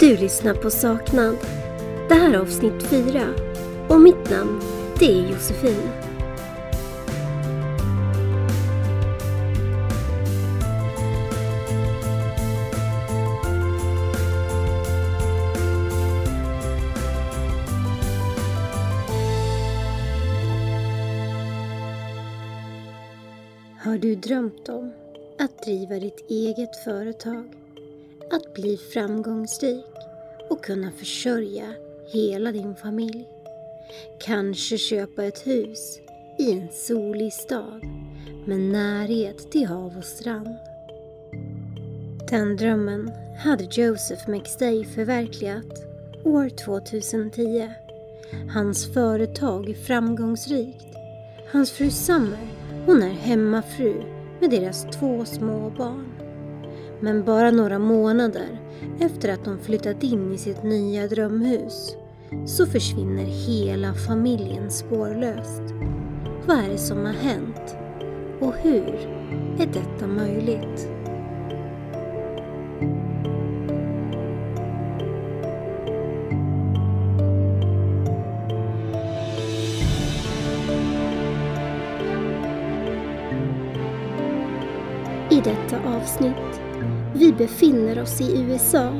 Du 0.00 0.16
lyssnar 0.16 0.54
på 0.54 0.70
Saknad. 0.70 1.36
Det 2.08 2.14
här 2.14 2.34
är 2.34 2.38
avsnitt 2.38 2.82
4 2.82 3.34
Och 3.88 4.00
mitt 4.00 4.30
namn, 4.30 4.60
det 4.98 5.04
är 5.04 5.30
Josefin. 5.30 5.90
Har 23.78 23.98
du 23.98 24.14
drömt 24.14 24.68
om 24.68 24.92
att 25.38 25.62
driva 25.62 25.94
ditt 25.94 26.30
eget 26.30 26.84
företag? 26.84 27.44
Att 28.32 28.54
bli 28.54 28.76
framgångsrik 28.76 29.84
och 30.50 30.64
kunna 30.64 30.90
försörja 30.90 31.74
hela 32.12 32.52
din 32.52 32.76
familj? 32.76 33.28
Kanske 34.20 34.78
köpa 34.78 35.24
ett 35.24 35.46
hus 35.46 35.98
i 36.38 36.52
en 36.52 36.68
solig 36.72 37.32
stad 37.32 37.84
med 38.46 38.60
närhet 38.60 39.52
till 39.52 39.66
hav 39.66 39.96
och 39.98 40.04
strand? 40.04 40.56
Den 42.30 42.56
drömmen 42.56 43.12
hade 43.38 43.64
Joseph 43.64 44.30
McStay 44.30 44.84
förverkligat 44.84 45.84
år 46.24 46.48
2010. 46.48 47.70
Hans 48.54 48.94
företag 48.94 49.70
är 49.70 49.74
framgångsrikt. 49.74 50.86
Hans 51.52 51.70
fru 51.70 51.90
Summer 51.90 52.48
hon 52.86 53.02
är 53.02 53.10
hemmafru 53.10 54.02
med 54.40 54.50
deras 54.50 54.84
två 54.90 55.24
små 55.24 55.70
barn. 55.70 56.19
Men 57.00 57.24
bara 57.24 57.50
några 57.50 57.78
månader 57.78 58.60
efter 59.00 59.32
att 59.32 59.44
de 59.44 59.58
flyttat 59.58 60.02
in 60.02 60.32
i 60.32 60.38
sitt 60.38 60.62
nya 60.62 61.06
drömhus 61.06 61.96
så 62.46 62.66
försvinner 62.66 63.24
hela 63.24 63.94
familjen 63.94 64.70
spårlöst. 64.70 65.62
Vad 66.46 66.58
är 66.58 66.68
det 66.68 66.78
som 66.78 66.98
har 66.98 67.12
hänt? 67.12 67.76
Och 68.40 68.54
hur 68.54 68.94
är 69.58 69.66
detta 69.66 70.06
möjligt? 70.06 70.99
Vi 87.30 87.36
befinner 87.36 88.02
oss 88.02 88.20
i 88.20 88.42
USA, 88.42 88.92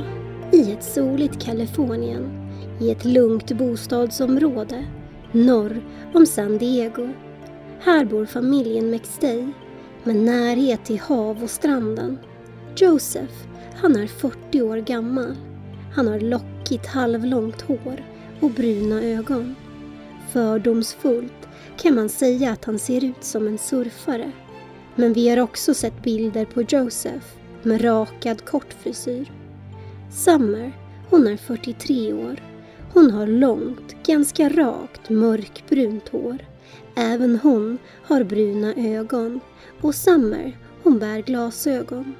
i 0.52 0.72
ett 0.72 0.84
soligt 0.84 1.42
Kalifornien, 1.42 2.50
i 2.80 2.90
ett 2.90 3.04
lugnt 3.04 3.52
bostadsområde 3.52 4.84
norr 5.32 5.82
om 6.14 6.26
San 6.26 6.58
Diego. 6.58 7.08
Här 7.80 8.04
bor 8.04 8.26
familjen 8.26 8.90
McStay 8.90 9.46
med 10.04 10.16
närhet 10.16 10.84
till 10.84 11.00
hav 11.00 11.42
och 11.42 11.50
stranden. 11.50 12.18
Joseph, 12.76 13.34
han 13.74 13.96
är 13.96 14.06
40 14.06 14.62
år 14.62 14.76
gammal. 14.76 15.36
Han 15.94 16.08
har 16.08 16.20
lockigt 16.20 16.86
halvlångt 16.86 17.60
hår 17.60 18.04
och 18.40 18.50
bruna 18.50 19.02
ögon. 19.02 19.54
Fördomsfullt 20.28 21.48
kan 21.82 21.94
man 21.94 22.08
säga 22.08 22.52
att 22.52 22.64
han 22.64 22.78
ser 22.78 23.04
ut 23.04 23.24
som 23.24 23.46
en 23.46 23.58
surfare. 23.58 24.32
Men 24.96 25.12
vi 25.12 25.28
har 25.28 25.40
också 25.40 25.74
sett 25.74 26.02
bilder 26.02 26.44
på 26.44 26.62
Joseph 26.62 27.39
med 27.64 27.84
rakad 27.84 28.44
kort 28.44 28.72
frisyr. 28.72 29.32
Summer, 30.10 30.72
hon 31.10 31.26
är 31.26 31.36
43 31.36 32.12
år. 32.12 32.42
Hon 32.92 33.10
har 33.10 33.26
långt, 33.26 33.96
ganska 34.06 34.48
rakt 34.48 35.10
mörkbrunt 35.10 36.08
hår. 36.08 36.38
Även 36.96 37.36
hon 37.36 37.78
har 38.02 38.24
bruna 38.24 38.74
ögon 38.74 39.40
och 39.80 39.94
Summer, 39.94 40.58
hon 40.82 40.98
bär 40.98 41.22
glasögon. 41.22 42.14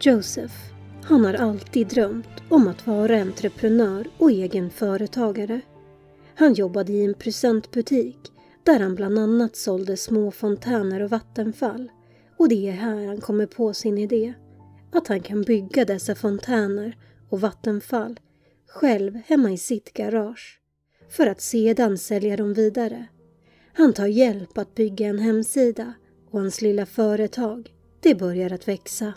Joseph, 0.00 0.54
han 1.02 1.24
har 1.24 1.34
alltid 1.34 1.86
drömt 1.86 2.42
om 2.48 2.68
att 2.68 2.86
vara 2.86 3.20
entreprenör 3.20 4.06
och 4.18 4.30
egen 4.30 4.70
företagare. 4.70 5.60
Han 6.34 6.54
jobbade 6.54 6.92
i 6.92 7.04
en 7.04 7.14
presentbutik 7.14 8.32
där 8.64 8.80
han 8.80 8.94
bland 8.94 9.18
annat 9.18 9.56
sålde 9.56 9.96
små 9.96 10.30
fontäner 10.30 11.02
och 11.02 11.10
vattenfall. 11.10 11.90
Och 12.38 12.48
det 12.48 12.68
är 12.68 12.72
här 12.72 13.06
han 13.06 13.20
kommer 13.20 13.46
på 13.46 13.74
sin 13.74 13.98
idé. 13.98 14.34
Att 14.92 15.08
han 15.08 15.20
kan 15.20 15.42
bygga 15.42 15.84
dessa 15.84 16.14
fontäner 16.14 16.96
och 17.28 17.40
vattenfall 17.40 18.20
själv 18.68 19.20
hemma 19.26 19.52
i 19.52 19.58
sitt 19.58 19.92
garage. 19.92 20.60
För 21.08 21.26
att 21.26 21.40
sedan 21.40 21.98
sälja 21.98 22.36
dem 22.36 22.54
vidare. 22.54 23.06
Han 23.72 23.92
tar 23.92 24.06
hjälp 24.06 24.58
att 24.58 24.74
bygga 24.74 25.06
en 25.06 25.18
hemsida 25.18 25.92
och 26.30 26.40
hans 26.40 26.60
lilla 26.60 26.86
företag, 26.86 27.74
det 28.00 28.14
börjar 28.14 28.52
att 28.52 28.68
växa. 28.68 29.12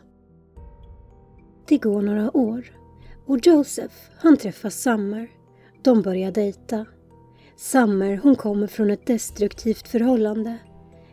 Det 1.68 1.78
går 1.78 2.02
några 2.02 2.38
år 2.38 2.72
och 3.26 3.48
Joseph, 3.48 3.96
han 4.18 4.38
träffar 4.38 4.70
Summer. 4.70 5.30
De 5.82 6.02
börjar 6.02 6.32
dejta. 6.32 6.86
Summer 7.56 8.20
hon 8.24 8.36
kommer 8.36 8.68
från 8.68 8.92
ett 8.92 9.06
destruktivt 9.06 9.88
förhållande. 9.88 10.58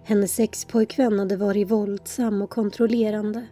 Hennes 0.08 0.40
expojkvän 0.40 1.18
hade 1.18 1.36
varit 1.36 1.70
våldsam 1.70 2.42
och 2.42 2.50
kontrollerande. 2.50 3.46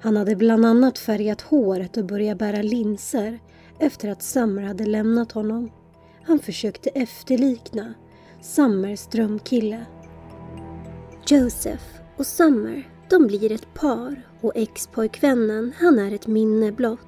Han 0.00 0.16
hade 0.16 0.36
bland 0.36 0.66
annat 0.66 0.98
färgat 0.98 1.40
håret 1.40 1.96
och 1.96 2.04
börjat 2.04 2.38
bära 2.38 2.62
linser 2.62 3.38
efter 3.80 4.08
att 4.08 4.22
Summer 4.22 4.62
hade 4.62 4.86
lämnat 4.86 5.32
honom. 5.32 5.70
Han 6.22 6.38
försökte 6.38 6.90
efterlikna 6.90 7.94
Summers 8.42 9.06
drömkille. 9.06 9.86
Joseph 11.26 11.84
och 12.16 12.26
Summer, 12.26 12.90
de 13.10 13.26
blir 13.26 13.52
ett 13.52 13.74
par 13.74 14.22
och 14.40 14.56
expojkvännen, 14.56 15.72
han 15.78 15.98
är 15.98 16.12
ett 16.14 16.26
minne 16.26 16.72
blott. 16.72 17.00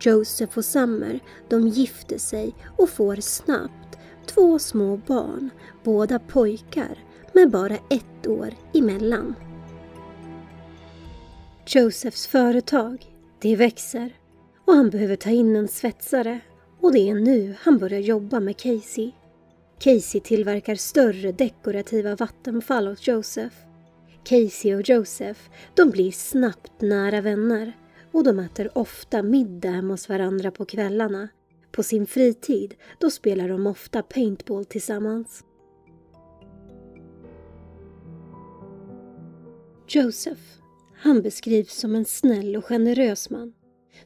Joseph 0.00 0.58
och 0.58 0.64
Summer, 0.64 1.20
de 1.48 1.68
gifter 1.68 2.18
sig 2.18 2.54
och 2.76 2.90
får 2.90 3.16
snabbt 3.16 3.98
två 4.26 4.58
små 4.58 4.96
barn, 4.96 5.50
båda 5.84 6.18
pojkar, 6.18 7.05
med 7.36 7.50
bara 7.50 7.74
ett 7.74 8.26
år 8.26 8.54
emellan. 8.74 9.34
Josephs 11.66 12.26
företag, 12.26 13.06
det 13.40 13.56
växer 13.56 14.12
och 14.64 14.74
han 14.74 14.90
behöver 14.90 15.16
ta 15.16 15.30
in 15.30 15.56
en 15.56 15.68
svetsare 15.68 16.40
och 16.80 16.92
det 16.92 17.10
är 17.10 17.14
nu 17.14 17.54
han 17.60 17.78
börjar 17.78 18.00
jobba 18.00 18.40
med 18.40 18.56
Casey. 18.56 19.12
Casey 19.78 20.20
tillverkar 20.20 20.74
större 20.74 21.32
dekorativa 21.32 22.16
vattenfall 22.16 22.88
åt 22.88 23.06
Joseph. 23.06 23.56
Casey 24.24 24.74
och 24.74 24.88
Joseph, 24.88 25.40
de 25.74 25.90
blir 25.90 26.12
snabbt 26.12 26.80
nära 26.80 27.20
vänner 27.20 27.72
och 28.12 28.24
de 28.24 28.38
äter 28.38 28.78
ofta 28.78 29.22
middag 29.22 29.70
hemma 29.70 29.92
hos 29.92 30.08
varandra 30.08 30.50
på 30.50 30.64
kvällarna 30.64 31.28
på 31.72 31.82
sin 31.82 32.06
fritid, 32.06 32.74
då 32.98 33.10
spelar 33.10 33.48
de 33.48 33.66
ofta 33.66 34.02
paintball 34.02 34.64
tillsammans. 34.64 35.44
Joseph, 39.88 40.40
han 40.94 41.22
beskrivs 41.22 41.74
som 41.74 41.94
en 41.94 42.04
snäll 42.04 42.56
och 42.56 42.64
generös 42.64 43.30
man 43.30 43.54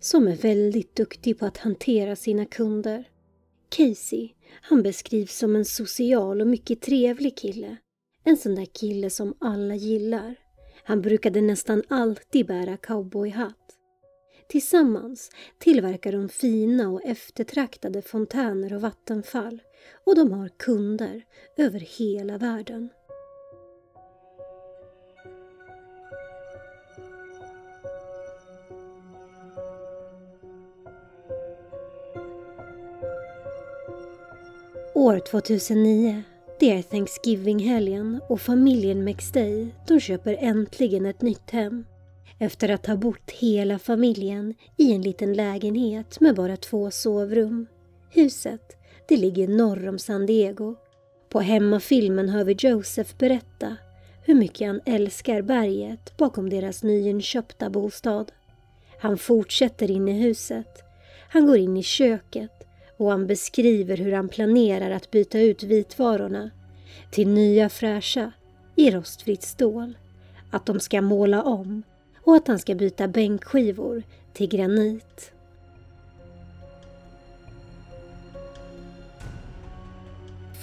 som 0.01 0.29
är 0.29 0.37
väldigt 0.37 0.97
duktig 0.97 1.39
på 1.39 1.47
att 1.47 1.57
hantera 1.57 2.17
sina 2.17 2.45
kunder. 2.45 3.09
Casey, 3.69 4.31
han 4.63 4.83
beskrivs 4.83 5.39
som 5.39 5.57
en 5.57 5.65
social 5.65 6.41
och 6.41 6.47
mycket 6.47 6.81
trevlig 6.81 7.37
kille. 7.37 7.77
En 8.25 8.37
sån 8.37 8.55
där 8.55 8.65
kille 8.65 9.11
som 9.11 9.35
alla 9.41 9.75
gillar. 9.75 10.35
Han 10.85 11.03
brukade 11.03 11.41
nästan 11.41 11.83
alltid 11.89 12.47
bära 12.47 12.77
cowboyhatt. 12.77 13.77
Tillsammans 14.49 15.31
tillverkar 15.59 16.13
de 16.13 16.29
fina 16.29 16.89
och 16.89 17.05
eftertraktade 17.05 18.03
fontäner 18.03 18.73
och 18.73 18.81
vattenfall 18.81 19.63
och 20.07 20.17
de 20.17 20.33
har 20.33 20.49
kunder 20.49 21.25
över 21.57 21.81
hela 21.81 22.39
världen. 22.39 22.91
År 35.01 35.19
2009, 35.19 36.23
det 36.59 36.73
är 36.73 36.83
Thanksgiving-helgen 36.83 38.21
och 38.29 38.41
familjen 38.41 39.05
McStay, 39.05 39.69
de 39.87 40.01
köper 40.01 40.37
äntligen 40.41 41.07
ett 41.07 41.23
nytt 41.23 41.51
hem 41.51 41.85
efter 42.39 42.69
att 42.69 42.87
ha 42.87 42.97
bott 42.97 43.31
hela 43.31 43.79
familjen 43.79 44.55
i 44.77 44.93
en 44.93 45.03
liten 45.03 45.33
lägenhet 45.33 46.21
med 46.21 46.35
bara 46.35 46.57
två 46.57 46.91
sovrum. 46.91 47.67
Huset, 48.11 48.77
det 49.09 49.17
ligger 49.17 49.49
norr 49.49 49.89
om 49.89 49.99
San 49.99 50.27
Diego. 50.27 50.77
På 51.29 51.41
hemmafilmen 51.41 52.29
hör 52.29 52.45
vi 52.45 52.57
Joseph 52.59 53.17
berätta 53.19 53.77
hur 54.25 54.35
mycket 54.35 54.67
han 54.67 54.81
älskar 54.87 55.43
berget 55.43 56.17
bakom 56.17 56.51
deras 56.51 56.83
nyinköpta 56.83 57.71
bostad. 57.71 58.33
Han 58.99 59.19
fortsätter 59.19 59.91
in 59.91 60.09
i 60.09 60.13
huset. 60.13 60.83
Han 61.29 61.47
går 61.47 61.59
in 61.59 61.77
i 61.77 61.83
köket 61.83 62.67
och 63.01 63.11
han 63.11 63.27
beskriver 63.27 63.97
hur 63.97 64.13
han 64.13 64.29
planerar 64.29 64.91
att 64.91 65.11
byta 65.11 65.41
ut 65.41 65.63
vitvarorna 65.63 66.51
till 67.11 67.29
nya 67.29 67.69
fräscha 67.69 68.33
i 68.77 68.91
rostfritt 68.91 69.43
stål. 69.43 69.99
Att 70.51 70.67
de 70.67 70.81
ska 70.81 71.03
måla 71.03 71.43
om 71.43 71.83
och 72.23 72.37
att 72.37 72.49
han 72.49 72.59
ska 72.59 72.75
byta 72.75 73.09
bänkskivor 73.09 74.03
till 74.33 74.49
granit. 74.49 75.33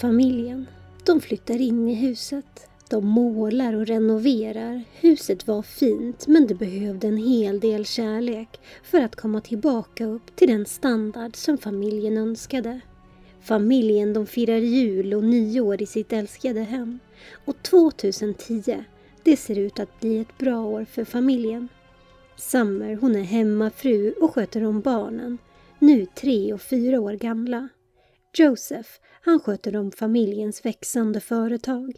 Familjen, 0.01 0.65
de 1.05 1.21
flyttar 1.21 1.61
in 1.61 1.87
i 1.87 1.95
huset. 1.95 2.69
De 2.89 3.07
målar 3.07 3.73
och 3.73 3.87
renoverar. 3.87 4.83
Huset 4.99 5.47
var 5.47 5.61
fint 5.61 6.27
men 6.27 6.47
det 6.47 6.55
behövde 6.55 7.07
en 7.07 7.17
hel 7.17 7.59
del 7.59 7.85
kärlek 7.85 8.59
för 8.83 9.01
att 9.01 9.15
komma 9.15 9.41
tillbaka 9.41 10.05
upp 10.05 10.35
till 10.35 10.47
den 10.47 10.65
standard 10.65 11.35
som 11.35 11.57
familjen 11.57 12.17
önskade. 12.17 12.79
Familjen 13.41 14.13
de 14.13 14.27
firar 14.27 14.57
jul 14.57 15.13
och 15.13 15.23
nyår 15.23 15.81
i 15.81 15.85
sitt 15.85 16.13
älskade 16.13 16.61
hem. 16.61 16.99
Och 17.45 17.63
2010, 17.63 18.83
det 19.23 19.37
ser 19.37 19.59
ut 19.59 19.79
att 19.79 19.99
bli 19.99 20.19
ett 20.19 20.37
bra 20.37 20.65
år 20.65 20.85
för 20.85 21.05
familjen. 21.05 21.69
Summer, 22.35 22.95
hon 22.95 23.15
är 23.15 23.23
hemmafru 23.23 24.11
och 24.11 24.33
sköter 24.33 24.65
om 24.65 24.81
barnen. 24.81 25.37
Nu 25.79 26.05
tre 26.05 26.53
och 26.53 26.61
fyra 26.61 27.01
år 27.01 27.13
gamla. 27.13 27.69
Joseph, 28.33 28.89
han 29.21 29.39
sköter 29.39 29.75
om 29.75 29.91
familjens 29.91 30.65
växande 30.65 31.19
företag. 31.19 31.93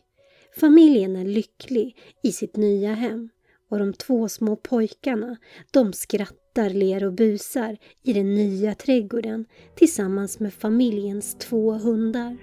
Familjen 0.57 1.15
är 1.15 1.25
lycklig 1.25 1.97
i 2.23 2.31
sitt 2.31 2.55
nya 2.55 2.93
hem 2.93 3.29
och 3.69 3.79
de 3.79 3.93
två 3.93 4.29
små 4.29 4.55
pojkarna, 4.55 5.37
de 5.71 5.93
skrattar, 5.93 6.69
ler 6.69 7.03
och 7.03 7.13
busar 7.13 7.77
i 8.03 8.13
den 8.13 8.35
nya 8.35 8.75
trädgården 8.75 9.45
tillsammans 9.75 10.39
med 10.39 10.53
familjens 10.53 11.35
två 11.39 11.71
hundar. 11.71 12.37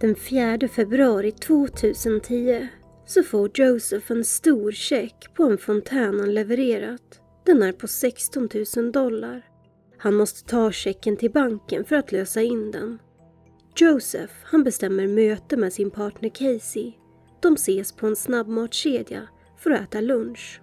Den 0.00 0.14
4 0.14 0.68
februari 0.68 1.32
2010 1.32 2.68
så 3.06 3.22
får 3.22 3.50
Joseph 3.54 4.12
en 4.12 4.24
stor 4.24 4.72
check 4.72 5.34
på 5.34 5.44
en 5.44 5.58
fontän 5.58 6.20
han 6.20 6.34
levererat. 6.34 7.20
Den 7.46 7.62
är 7.62 7.72
på 7.72 7.88
16 7.88 8.48
000 8.76 8.92
dollar. 8.92 9.46
Han 9.98 10.14
måste 10.14 10.50
ta 10.50 10.72
checken 10.72 11.16
till 11.16 11.30
banken 11.30 11.84
för 11.84 11.96
att 11.96 12.12
lösa 12.12 12.42
in 12.42 12.70
den. 12.70 12.98
Joseph, 13.76 14.32
han 14.44 14.64
bestämmer 14.64 15.06
möte 15.06 15.56
med 15.56 15.72
sin 15.72 15.90
partner 15.90 16.28
Casey. 16.28 16.92
De 17.40 17.54
ses 17.54 17.92
på 17.92 18.06
en 18.06 18.16
snabbmatskedja 18.16 19.28
för 19.58 19.70
att 19.70 19.80
äta 19.80 20.00
lunch. 20.00 20.60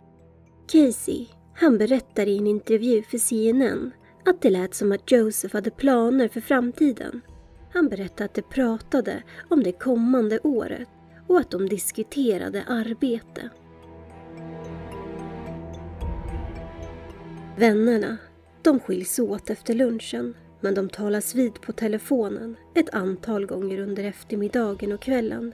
Casey, 0.71 1.27
han 1.55 1.77
berättar 1.77 2.27
i 2.27 2.37
en 2.37 2.47
intervju 2.47 3.03
för 3.03 3.17
CNN 3.17 3.91
att 4.25 4.41
det 4.41 4.49
lät 4.49 4.73
som 4.73 4.91
att 4.91 5.11
Joseph 5.11 5.55
hade 5.55 5.71
planer 5.71 6.27
för 6.27 6.41
framtiden. 6.41 7.21
Han 7.73 7.89
berättade 7.89 8.25
att 8.25 8.33
de 8.33 8.41
pratade 8.41 9.23
om 9.49 9.63
det 9.63 9.71
kommande 9.71 10.39
året 10.39 10.87
och 11.27 11.39
att 11.39 11.51
de 11.51 11.69
diskuterade 11.69 12.63
arbete. 12.67 13.49
Vännerna, 17.57 18.17
de 18.61 18.79
skiljs 18.79 19.19
åt 19.19 19.49
efter 19.49 19.73
lunchen 19.73 20.33
men 20.61 20.73
de 20.73 20.89
talas 20.89 21.35
vid 21.35 21.61
på 21.61 21.71
telefonen 21.71 22.55
ett 22.75 22.93
antal 22.93 23.45
gånger 23.45 23.79
under 23.79 24.03
eftermiddagen 24.03 24.91
och 24.91 25.01
kvällen. 25.01 25.53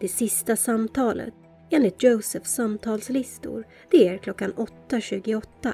Det 0.00 0.08
sista 0.08 0.56
samtalet, 0.56 1.34
enligt 1.70 2.02
Josephs 2.02 2.54
samtalslistor, 2.54 3.66
det 3.90 4.08
är 4.08 4.18
klockan 4.18 4.52
8.28. 4.52 5.72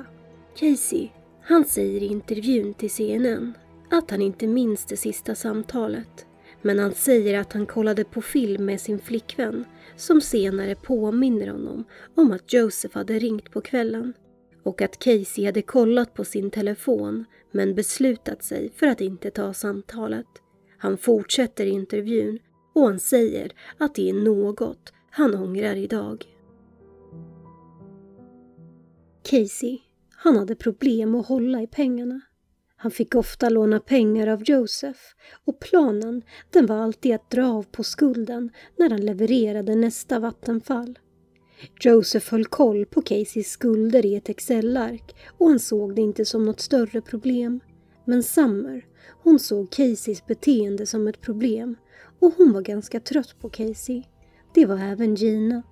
Casey, 0.57 1.09
han 1.43 1.65
säger 1.65 2.03
i 2.03 2.07
intervjun 2.07 2.75
till 2.75 2.91
CNN 2.91 3.53
att 3.91 4.11
han 4.11 4.23
inte 4.23 4.47
minns 4.47 4.85
det 4.87 4.97
sista 4.97 5.35
samtalet. 5.35 6.27
Men 6.63 6.79
han 6.79 6.93
säger 6.93 7.39
att 7.39 7.53
han 7.53 7.67
kollade 7.67 8.05
på 8.05 8.23
film 8.23 8.65
med 8.65 8.81
sin 8.81 8.99
flickvän 8.99 9.65
som 9.97 10.21
senare 10.21 10.75
påminner 10.75 11.47
honom 11.47 11.85
om 12.15 12.33
att 12.33 12.53
Joseph 12.53 12.97
hade 12.97 13.19
ringt 13.19 13.51
på 13.51 13.61
kvällen 13.61 14.15
och 14.63 14.83
att 14.83 14.99
Casey 14.99 15.47
hade 15.47 15.63
kollat 15.63 16.15
på 16.15 16.25
sin 16.25 16.51
telefon 16.51 17.25
men 17.51 17.75
beslutat 17.75 18.43
sig 18.43 18.73
för 18.77 18.87
att 18.87 19.01
inte 19.01 19.31
ta 19.31 19.55
samtalet. 19.55 20.27
Han 20.79 20.99
fortsätter 20.99 21.67
intervjun 21.67 22.39
och 22.75 22.83
han 22.83 23.01
säger 23.01 23.53
att 23.79 23.95
det 23.95 24.11
är 24.11 24.15
något 24.15 24.93
han 25.11 25.35
ångrar 25.35 25.77
idag. 25.77 26.25
Casey, 29.23 29.79
han 30.17 30.37
hade 30.37 30.55
problem 30.55 31.15
att 31.15 31.27
hålla 31.27 31.63
i 31.63 31.67
pengarna. 31.67 32.21
Han 32.77 32.91
fick 32.91 33.15
ofta 33.15 33.49
låna 33.49 33.81
pengar 33.81 34.27
av 34.27 34.43
Joseph 34.43 35.01
och 35.45 35.61
planen 35.61 36.23
den 36.51 36.67
var 36.67 36.77
alltid 36.77 37.15
att 37.15 37.31
dra 37.31 37.47
av 37.47 37.63
på 37.63 37.83
skulden 37.83 38.51
när 38.77 38.91
han 38.91 39.01
levererade 39.01 39.75
nästa 39.75 40.19
vattenfall. 40.19 40.99
Joseph 41.81 42.31
höll 42.31 42.45
koll 42.45 42.87
på 42.87 43.03
Caseys 43.03 43.51
skulder 43.51 44.07
i 44.07 44.15
ett 44.15 44.29
Excel-ark 44.29 45.17
och 45.39 45.49
han 45.49 45.59
såg 45.59 45.95
det 45.95 46.03
inte 46.03 46.25
som 46.25 46.45
något 46.45 46.61
större 46.61 47.01
problem. 47.01 47.61
Men 48.05 48.23
Summer, 48.23 48.87
hon 49.23 49.39
såg 49.39 49.71
Caseys 49.71 50.27
beteende 50.27 50.87
som 50.87 51.09
ett 51.09 51.21
problem 51.21 51.77
och 52.21 52.35
hon 52.37 52.53
var 52.53 52.61
ganska 52.61 53.01
trött 53.01 53.37
på 53.41 53.49
Casey. 53.49 54.03
Det 54.55 54.67
var 54.67 54.79
även 54.79 55.15
Gina. 55.15 55.63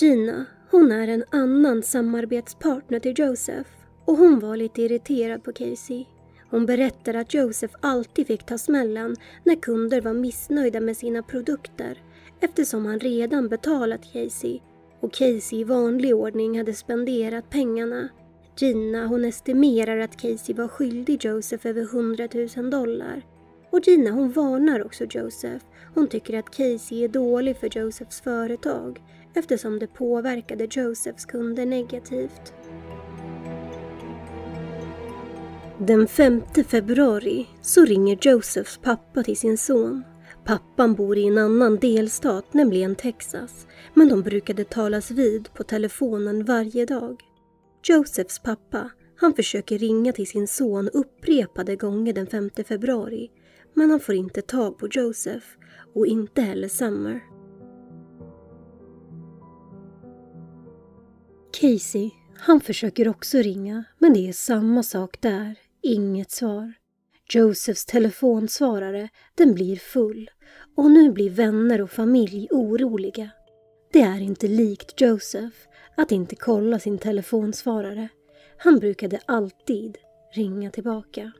Gina, 0.00 0.46
hon 0.70 0.92
är 0.92 1.08
en 1.08 1.24
annan 1.30 1.82
samarbetspartner 1.82 3.00
till 3.00 3.14
Joseph 3.18 3.70
och 4.04 4.16
hon 4.16 4.40
var 4.40 4.56
lite 4.56 4.82
irriterad 4.82 5.44
på 5.44 5.52
Casey. 5.52 6.04
Hon 6.50 6.66
berättar 6.66 7.14
att 7.14 7.34
Joseph 7.34 7.74
alltid 7.80 8.26
fick 8.26 8.46
ta 8.46 8.58
smällen 8.58 9.16
när 9.44 9.54
kunder 9.54 10.00
var 10.00 10.12
missnöjda 10.12 10.80
med 10.80 10.96
sina 10.96 11.22
produkter 11.22 11.98
eftersom 12.40 12.86
han 12.86 13.00
redan 13.00 13.48
betalat 13.48 14.12
Casey 14.12 14.60
och 15.00 15.12
Casey 15.12 15.60
i 15.60 15.64
vanlig 15.64 16.14
ordning 16.14 16.58
hade 16.58 16.74
spenderat 16.74 17.50
pengarna. 17.50 18.08
Gina 18.58 19.06
hon 19.06 19.24
estimerar 19.24 19.98
att 19.98 20.16
Casey 20.16 20.54
var 20.54 20.68
skyldig 20.68 21.24
Joseph 21.24 21.66
över 21.66 21.82
100 21.82 22.28
000 22.56 22.70
dollar. 22.70 23.22
Och 23.70 23.80
Gina 23.86 24.10
hon 24.10 24.32
varnar 24.32 24.84
också 24.86 25.04
Joseph. 25.04 25.64
Hon 25.94 26.08
tycker 26.08 26.38
att 26.38 26.50
Casey 26.50 27.04
är 27.04 27.08
dålig 27.08 27.56
för 27.56 27.78
Josephs 27.78 28.20
företag 28.20 29.02
eftersom 29.34 29.78
det 29.78 29.86
påverkade 29.86 30.68
Josephs 30.70 31.24
kunder 31.24 31.66
negativt. 31.66 32.52
Den 35.78 36.06
5 36.06 36.42
februari 36.68 37.46
så 37.62 37.84
ringer 37.84 38.18
Josephs 38.20 38.78
pappa 38.78 39.22
till 39.22 39.36
sin 39.36 39.58
son. 39.58 40.02
Pappan 40.44 40.94
bor 40.94 41.18
i 41.18 41.26
en 41.26 41.38
annan 41.38 41.76
delstat, 41.76 42.54
nämligen 42.54 42.94
Texas, 42.94 43.66
men 43.94 44.08
de 44.08 44.22
brukade 44.22 44.64
talas 44.64 45.10
vid 45.10 45.54
på 45.54 45.62
telefonen 45.62 46.44
varje 46.44 46.86
dag. 46.86 47.20
Josephs 47.82 48.38
pappa, 48.38 48.90
han 49.16 49.34
försöker 49.34 49.78
ringa 49.78 50.12
till 50.12 50.26
sin 50.26 50.48
son 50.48 50.88
upprepade 50.88 51.76
gånger 51.76 52.12
den 52.12 52.26
5 52.26 52.50
februari, 52.68 53.30
men 53.74 53.90
han 53.90 54.00
får 54.00 54.14
inte 54.14 54.42
tag 54.42 54.78
på 54.78 54.88
Joseph 54.90 55.46
och 55.94 56.06
inte 56.06 56.42
heller 56.42 56.68
Summer. 56.68 57.20
Casey, 61.60 62.10
han 62.38 62.60
försöker 62.60 63.08
också 63.08 63.38
ringa, 63.38 63.84
men 63.98 64.12
det 64.12 64.28
är 64.28 64.32
samma 64.32 64.82
sak 64.82 65.20
där. 65.20 65.65
Inget 65.86 66.30
svar. 66.30 66.72
Josephs 67.28 67.84
telefonsvarare, 67.84 69.08
den 69.34 69.54
blir 69.54 69.76
full 69.76 70.30
och 70.76 70.90
nu 70.90 71.10
blir 71.10 71.30
vänner 71.30 71.80
och 71.80 71.90
familj 71.90 72.48
oroliga. 72.50 73.30
Det 73.92 74.00
är 74.00 74.20
inte 74.20 74.48
likt 74.48 75.00
Joseph 75.00 75.56
att 75.96 76.12
inte 76.12 76.36
kolla 76.36 76.78
sin 76.78 76.98
telefonsvarare. 76.98 78.08
Han 78.56 78.78
brukade 78.78 79.20
alltid 79.26 79.98
ringa 80.32 80.70
tillbaka. 80.70 81.32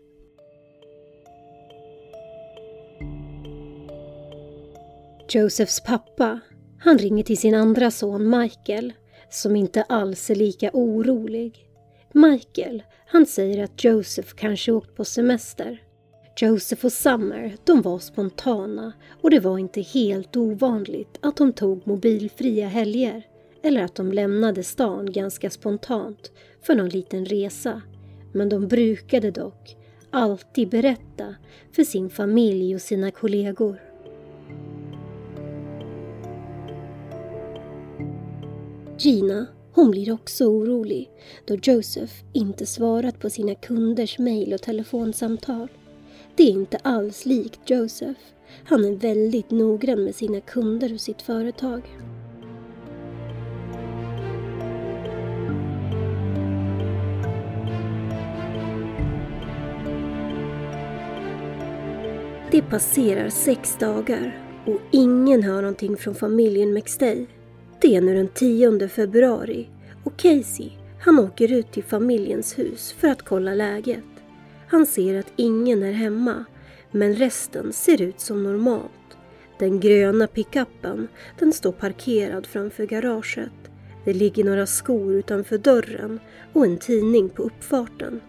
Josephs 5.29 5.81
pappa, 5.81 6.41
han 6.81 6.99
ringer 6.99 7.25
till 7.25 7.39
sin 7.39 7.55
andra 7.55 7.91
son 7.91 8.39
Michael 8.41 8.93
som 9.31 9.57
inte 9.57 9.83
alls 9.83 10.31
är 10.31 10.35
lika 10.35 10.71
orolig. 10.73 11.66
Michael, 12.17 12.83
han 13.07 13.27
säger 13.27 13.65
att 13.65 13.85
Joseph 13.85 14.35
kanske 14.35 14.73
åkt 14.73 14.95
på 14.95 15.05
semester. 15.05 15.83
Joseph 16.41 16.85
och 16.85 16.93
Summer, 16.93 17.57
de 17.65 17.83
var 17.83 17.99
spontana 17.99 18.93
och 19.23 19.31
det 19.31 19.41
var 19.41 19.59
inte 19.59 19.81
helt 19.81 20.37
ovanligt 20.37 21.19
att 21.23 21.37
de 21.37 21.53
tog 21.53 21.87
mobilfria 21.87 22.69
helger 22.69 23.23
eller 23.63 23.83
att 23.83 23.95
de 23.95 24.13
lämnade 24.13 24.63
stan 24.63 25.13
ganska 25.13 25.51
spontant 25.51 26.33
för 26.63 26.75
någon 26.75 26.89
liten 26.89 27.25
resa. 27.25 27.83
Men 28.33 28.49
de 28.49 28.69
brukade 28.69 29.31
dock 29.31 29.77
alltid 30.11 30.69
berätta 30.69 31.35
för 31.73 31.85
sin 31.85 32.11
familj 32.11 32.75
och 32.75 32.83
sina 32.83 33.11
kollegor. 33.11 33.81
Gina, 38.99 39.47
hon 39.77 39.91
blir 39.91 40.13
också 40.13 40.45
orolig 40.45 41.11
då 41.45 41.57
Joseph 41.63 42.13
inte 42.33 42.67
svarat 42.67 43.21
på 43.21 43.31
sina 43.31 43.55
kunders 43.55 44.19
mejl 44.19 44.55
och 44.55 44.63
telefonsamtal. 44.63 45.69
Det 46.37 46.43
är 46.43 46.51
inte 46.51 46.77
alls 46.77 47.27
likt 47.27 47.71
Joseph. 47.71 48.21
Han 48.65 48.85
är 48.85 48.93
väldigt 48.93 49.51
noggrann 49.51 50.05
med 50.05 50.15
sina 50.15 50.41
kunder 50.41 50.95
och 50.95 51.01
sitt 51.01 51.23
företag. 51.23 51.83
Det 62.51 62.63
passerar 62.63 63.29
sex 63.29 63.77
dagar 63.81 64.43
och 64.67 64.81
ingen 64.93 65.43
hör 65.43 65.63
någonting 65.63 65.97
från 65.97 66.15
familjen 66.15 66.75
McStay. 66.75 67.27
Det 67.81 67.97
är 67.97 68.01
nu 68.01 68.15
den 68.15 68.29
10 68.29 68.89
februari 68.89 69.69
och 70.05 70.17
Casey, 70.17 70.71
han 71.01 71.19
åker 71.19 71.53
ut 71.53 71.73
till 71.73 71.85
familjens 71.85 72.59
hus 72.59 72.95
för 72.99 73.09
att 73.09 73.23
kolla 73.23 73.55
läget. 73.55 74.05
Han 74.69 74.87
ser 74.87 75.19
att 75.19 75.33
ingen 75.37 75.83
är 75.83 75.93
hemma, 75.93 76.45
men 76.91 77.15
resten 77.15 77.73
ser 77.73 78.03
ut 78.03 78.21
som 78.21 78.43
normalt. 78.43 78.93
Den 79.59 79.81
gröna 79.81 80.27
pickuppen, 80.27 81.09
den 81.39 81.53
står 81.53 81.73
parkerad 81.73 82.47
framför 82.47 82.87
garaget. 82.87 83.53
Det 84.05 84.13
ligger 84.13 84.45
några 84.45 84.67
skor 84.67 85.15
utanför 85.15 85.59
dörren 85.59 86.21
och 86.53 86.65
en 86.65 86.79
tidning 86.79 87.29
på 87.29 87.43
uppfarten. 87.43 88.21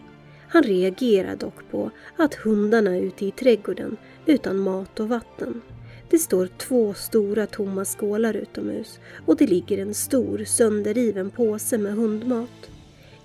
Han 0.48 0.62
reagerar 0.62 1.36
dock 1.36 1.70
på 1.70 1.90
att 2.16 2.34
hundarna 2.34 2.96
är 2.96 3.00
ute 3.02 3.26
i 3.26 3.30
trädgården 3.30 3.96
utan 4.26 4.58
mat 4.58 5.00
och 5.00 5.08
vatten. 5.08 5.62
Det 6.10 6.18
står 6.18 6.46
två 6.46 6.94
stora 6.94 7.46
tomma 7.46 7.84
skålar 7.84 8.34
utomhus 8.34 8.98
och 9.26 9.36
det 9.36 9.46
ligger 9.46 9.78
en 9.78 9.94
stor 9.94 10.44
sönderriven 10.44 11.30
påse 11.30 11.78
med 11.78 11.92
hundmat. 11.92 12.70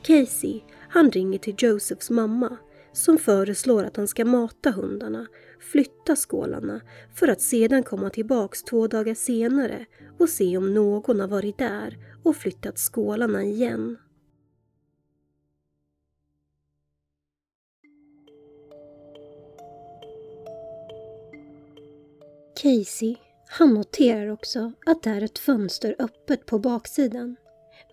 Casey, 0.02 0.62
han 0.90 1.12
ringer 1.12 1.38
till 1.40 1.56
Josephs 1.58 2.10
mamma 2.10 2.58
som 2.94 3.18
föreslår 3.18 3.84
att 3.84 3.98
han 3.98 4.08
ska 4.08 4.26
mata 4.26 4.72
hundarna, 4.72 5.28
flytta 5.60 6.16
skålarna 6.16 6.82
för 7.14 7.28
att 7.28 7.42
sedan 7.42 7.84
komma 7.84 8.10
tillbaks 8.10 8.64
två 8.64 8.88
dagar 8.88 9.14
senare 9.14 9.86
och 10.20 10.30
se 10.30 10.58
om 10.58 10.74
någon 10.74 11.20
har 11.20 11.28
varit 11.28 11.58
där 11.58 11.98
och 12.24 12.36
flyttat 12.36 12.78
skålarna 12.78 13.44
igen. 13.44 13.98
Casey, 22.56 23.16
han 23.48 23.74
noterar 23.74 24.28
också 24.28 24.72
att 24.86 25.04
det 25.04 25.10
är 25.10 25.22
ett 25.22 25.40
fönster 25.40 25.96
öppet 26.00 26.46
på 26.46 26.60
baksidan. 26.60 27.36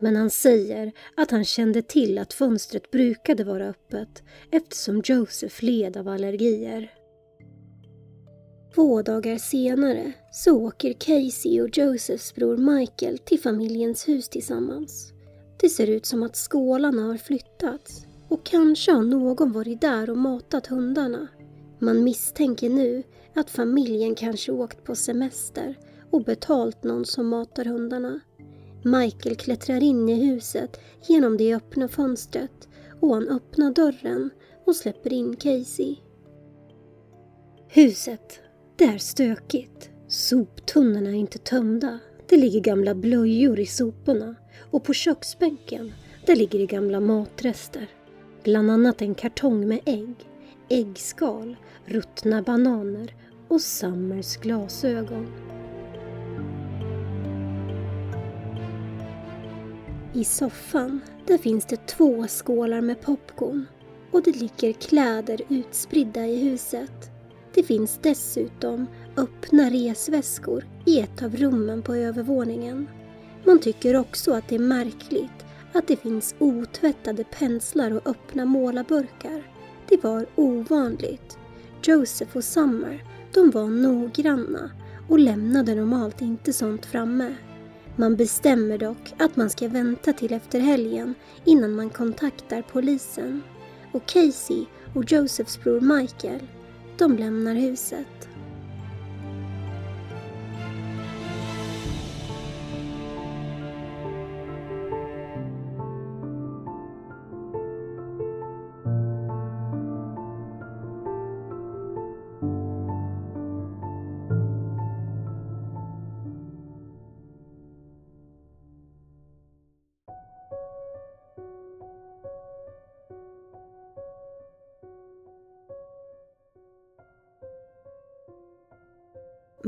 Men 0.00 0.17
han 0.17 0.31
säger 0.31 0.93
att 1.17 1.31
han 1.31 1.45
kände 1.45 1.83
till 1.83 2.19
att 2.19 2.33
fönstret 2.33 2.90
brukade 2.90 3.45
vara 3.45 3.69
öppet 3.69 4.23
eftersom 4.50 5.02
Joseph 5.05 5.64
led 5.64 5.97
av 5.97 6.09
allergier. 6.09 6.93
Två 8.75 9.02
dagar 9.02 9.38
senare 9.38 10.12
så 10.33 10.62
åker 10.62 10.93
Casey 10.93 11.61
och 11.61 11.79
Josephs 11.79 12.35
bror 12.35 12.57
Michael 12.57 13.19
till 13.19 13.40
familjens 13.40 14.09
hus 14.09 14.29
tillsammans. 14.29 15.12
Det 15.61 15.69
ser 15.69 15.87
ut 15.87 16.07
som 16.07 16.23
att 16.23 16.37
skålarna 16.37 17.02
har 17.02 17.17
flyttats 17.17 18.07
och 18.29 18.45
kanske 18.47 18.93
har 18.93 19.02
någon 19.02 19.52
varit 19.52 19.81
där 19.81 20.11
och 20.11 20.19
matat 20.19 20.67
hundarna. 20.67 21.29
Man 21.79 22.05
misstänker 22.05 22.71
nu 22.71 23.02
att 23.34 23.50
familjen 23.50 24.14
kanske 24.14 24.52
åkt 24.52 24.84
på 24.84 24.94
semester 24.94 25.78
och 26.10 26.25
betalt 26.25 26.84
någon 26.84 27.04
som 27.04 27.28
matar 27.28 27.64
hundarna. 27.64 28.20
Michael 28.84 29.37
klättrar 29.37 29.82
in 29.82 30.08
i 30.08 30.30
huset 30.30 30.80
genom 31.08 31.37
det 31.37 31.54
öppna 31.54 31.88
fönstret 31.88 32.68
och 33.00 33.14
han 33.14 33.28
öppnar 33.28 33.72
dörren 33.72 34.30
och 34.66 34.76
släpper 34.76 35.12
in 35.12 35.37
Casey. 35.37 35.96
Huset, 37.68 38.40
det 38.76 38.84
är 38.84 38.99
stökigt. 38.99 39.90
Soptunnorna 40.08 41.10
är 41.10 41.14
inte 41.14 41.38
tömda. 41.38 41.99
Det 42.28 42.37
ligger 42.37 42.60
gamla 42.60 42.94
blöjor 42.94 43.60
i 43.60 43.66
soporna 43.66 44.34
och 44.70 44.84
på 44.84 44.92
köksbänken, 44.92 45.92
där 46.26 46.37
ligger 46.37 46.58
det 46.58 46.66
gamla 46.66 47.00
matrester. 47.00 47.90
Bland 48.44 48.70
annat 48.70 49.02
en 49.02 49.14
kartong 49.14 49.68
med 49.68 49.80
ägg, 49.87 50.14
äggskal, 50.68 51.56
ruttna 51.87 52.42
bananer 52.42 53.14
och 53.50 53.61
Summers 53.61 54.37
glasögon. 54.37 55.26
I 60.12 60.25
soffan, 60.25 61.00
där 61.26 61.38
finns 61.38 61.66
det 61.66 61.87
två 61.87 62.26
skålar 62.28 62.80
med 62.80 63.00
popcorn 63.00 63.66
och 64.11 64.23
det 64.23 64.37
ligger 64.37 64.73
kläder 64.73 65.40
utspridda 65.49 66.26
i 66.26 66.50
huset. 66.50 67.11
Det 67.54 67.62
finns 67.62 67.99
dessutom 68.02 68.87
öppna 69.16 69.71
resväskor 69.71 70.64
i 70.87 71.00
ett 71.00 71.23
av 71.23 71.37
rummen 71.37 71.83
på 71.83 71.95
övervåningen. 71.95 72.88
Man 73.45 73.59
tycker 73.59 73.97
också 73.97 74.33
att 74.33 74.49
det 74.49 74.54
är 74.54 74.59
märkligt 74.59 75.45
att 75.73 75.88
det 75.88 75.97
finns 75.97 76.35
otvättade 76.38 77.25
penslar 77.25 77.90
och 77.90 78.07
öppna 78.07 78.45
målarburkar. 78.45 79.42
Det 79.88 80.04
var 80.04 80.26
ovanligt. 80.37 81.38
Joseph 81.83 82.37
och 82.37 82.45
Summer, 82.45 83.04
de 83.34 83.50
var 83.50 83.66
noggranna 83.68 84.70
och 85.08 85.18
lämnade 85.18 85.75
normalt 85.75 86.22
inte 86.22 86.52
sånt 86.52 86.87
framme. 86.87 87.34
Man 87.96 88.16
bestämmer 88.16 88.78
dock 88.78 89.14
att 89.18 89.37
man 89.37 89.50
ska 89.50 89.68
vänta 89.68 90.12
till 90.12 90.32
efter 90.32 90.60
helgen 90.60 91.14
innan 91.44 91.75
man 91.75 91.90
kontaktar 91.90 92.62
polisen. 92.62 93.42
Och 93.92 94.06
Casey 94.06 94.66
och 94.94 95.12
Josephs 95.12 95.60
bror 95.60 95.80
Michael, 95.80 96.40
de 96.99 97.16
lämnar 97.16 97.54
huset. 97.54 98.29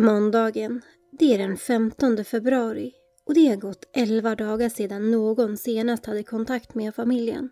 Måndagen, 0.02 0.82
det 1.10 1.34
är 1.34 1.38
den 1.38 1.56
15 1.56 2.24
februari 2.24 2.92
och 3.24 3.34
det 3.34 3.48
har 3.48 3.56
gått 3.56 3.88
11 3.92 4.34
dagar 4.34 4.68
sedan 4.68 5.10
någon 5.10 5.56
senast 5.56 6.06
hade 6.06 6.22
kontakt 6.22 6.74
med 6.74 6.94
familjen. 6.94 7.50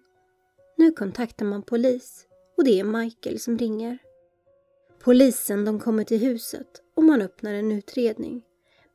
Nu 0.76 0.92
kontaktar 0.92 1.46
man 1.46 1.62
polis 1.62 2.26
och 2.56 2.64
det 2.64 2.80
är 2.80 2.84
Michael 2.84 3.40
som 3.40 3.58
ringer. 3.58 3.98
Polisen 5.02 5.64
de 5.64 5.80
kommer 5.80 6.04
till 6.04 6.20
huset 6.20 6.66
och 6.96 7.04
man 7.04 7.22
öppnar 7.22 7.54
en 7.54 7.72
utredning. 7.72 8.42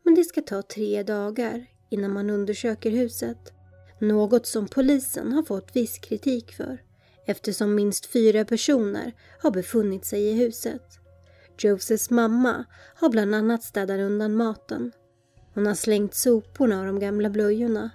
Men 0.04 0.16
det 0.16 0.24
ska 0.24 0.42
ta 0.42 0.62
tre 0.62 1.04
dagar 1.04 1.66
innan 1.90 2.14
man 2.14 2.30
undersöker 2.30 2.92
huset. 2.92 3.54
Något 4.00 4.46
som 4.46 4.68
polisen 4.68 5.34
har 5.34 5.44
fått 5.44 5.76
viss 5.76 6.00
kritik 6.00 6.52
för 6.52 6.82
eftersom 7.26 7.76
minst 7.76 8.06
fyra 8.06 8.46
personer 8.46 9.14
har 9.42 9.52
befunnit 9.52 10.06
sig 10.06 10.24
i 10.24 10.34
huset. 10.34 11.00
Josephs 11.64 12.10
mamma 12.10 12.66
har 12.96 13.10
bland 13.10 13.36
annat 13.36 13.64
städat 13.64 14.00
undan 14.00 14.36
maten. 14.36 14.92
Hon 15.54 15.66
har 15.66 15.74
slängt 15.74 16.16
soporna 16.16 16.80
och 16.80 16.86
de 16.86 17.00
gamla 17.00 17.30
blöjorna. 17.30 17.90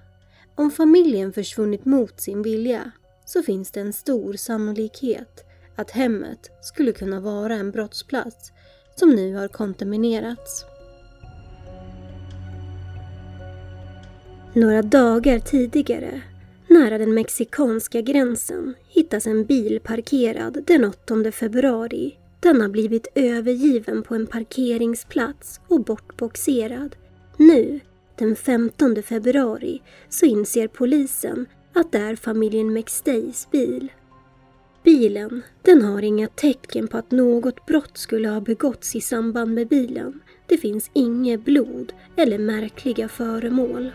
Om 0.54 0.70
familjen 0.70 1.32
försvunnit 1.32 1.84
mot 1.84 2.20
sin 2.20 2.42
vilja 2.42 2.90
så 3.24 3.42
finns 3.42 3.70
det 3.70 3.80
en 3.80 3.92
stor 3.92 4.32
sannolikhet 4.32 5.44
att 5.76 5.90
hemmet 5.90 6.50
skulle 6.62 6.92
kunna 6.92 7.20
vara 7.20 7.54
en 7.54 7.70
brottsplats 7.70 8.52
som 8.96 9.10
nu 9.10 9.34
har 9.34 9.48
kontaminerats. 9.48 10.64
Några 14.54 14.82
dagar 14.82 15.38
tidigare, 15.38 16.20
nära 16.68 16.98
den 16.98 17.14
mexikanska 17.14 18.00
gränsen, 18.00 18.74
hittas 18.88 19.26
en 19.26 19.44
bil 19.44 19.80
parkerad 19.84 20.64
den 20.66 20.84
8 20.84 21.32
februari 21.32 22.19
den 22.40 22.60
har 22.60 22.68
blivit 22.68 23.06
övergiven 23.14 24.02
på 24.02 24.14
en 24.14 24.26
parkeringsplats 24.26 25.60
och 25.68 25.84
bortboxerad. 25.84 26.96
Nu, 27.36 27.80
den 28.18 28.36
15 28.36 29.02
februari, 29.02 29.82
så 30.08 30.26
inser 30.26 30.68
polisen 30.68 31.46
att 31.72 31.92
det 31.92 31.98
är 31.98 32.16
familjen 32.16 32.72
McStays 32.72 33.50
bil. 33.50 33.92
Bilen, 34.84 35.42
den 35.62 35.82
har 35.82 36.02
inga 36.02 36.28
tecken 36.28 36.88
på 36.88 36.98
att 36.98 37.10
något 37.10 37.66
brott 37.66 37.98
skulle 37.98 38.28
ha 38.28 38.40
begåtts 38.40 38.96
i 38.96 39.00
samband 39.00 39.54
med 39.54 39.68
bilen. 39.68 40.20
Det 40.46 40.56
finns 40.56 40.90
inget 40.92 41.44
blod 41.44 41.92
eller 42.16 42.38
märkliga 42.38 43.08
föremål. 43.08 43.90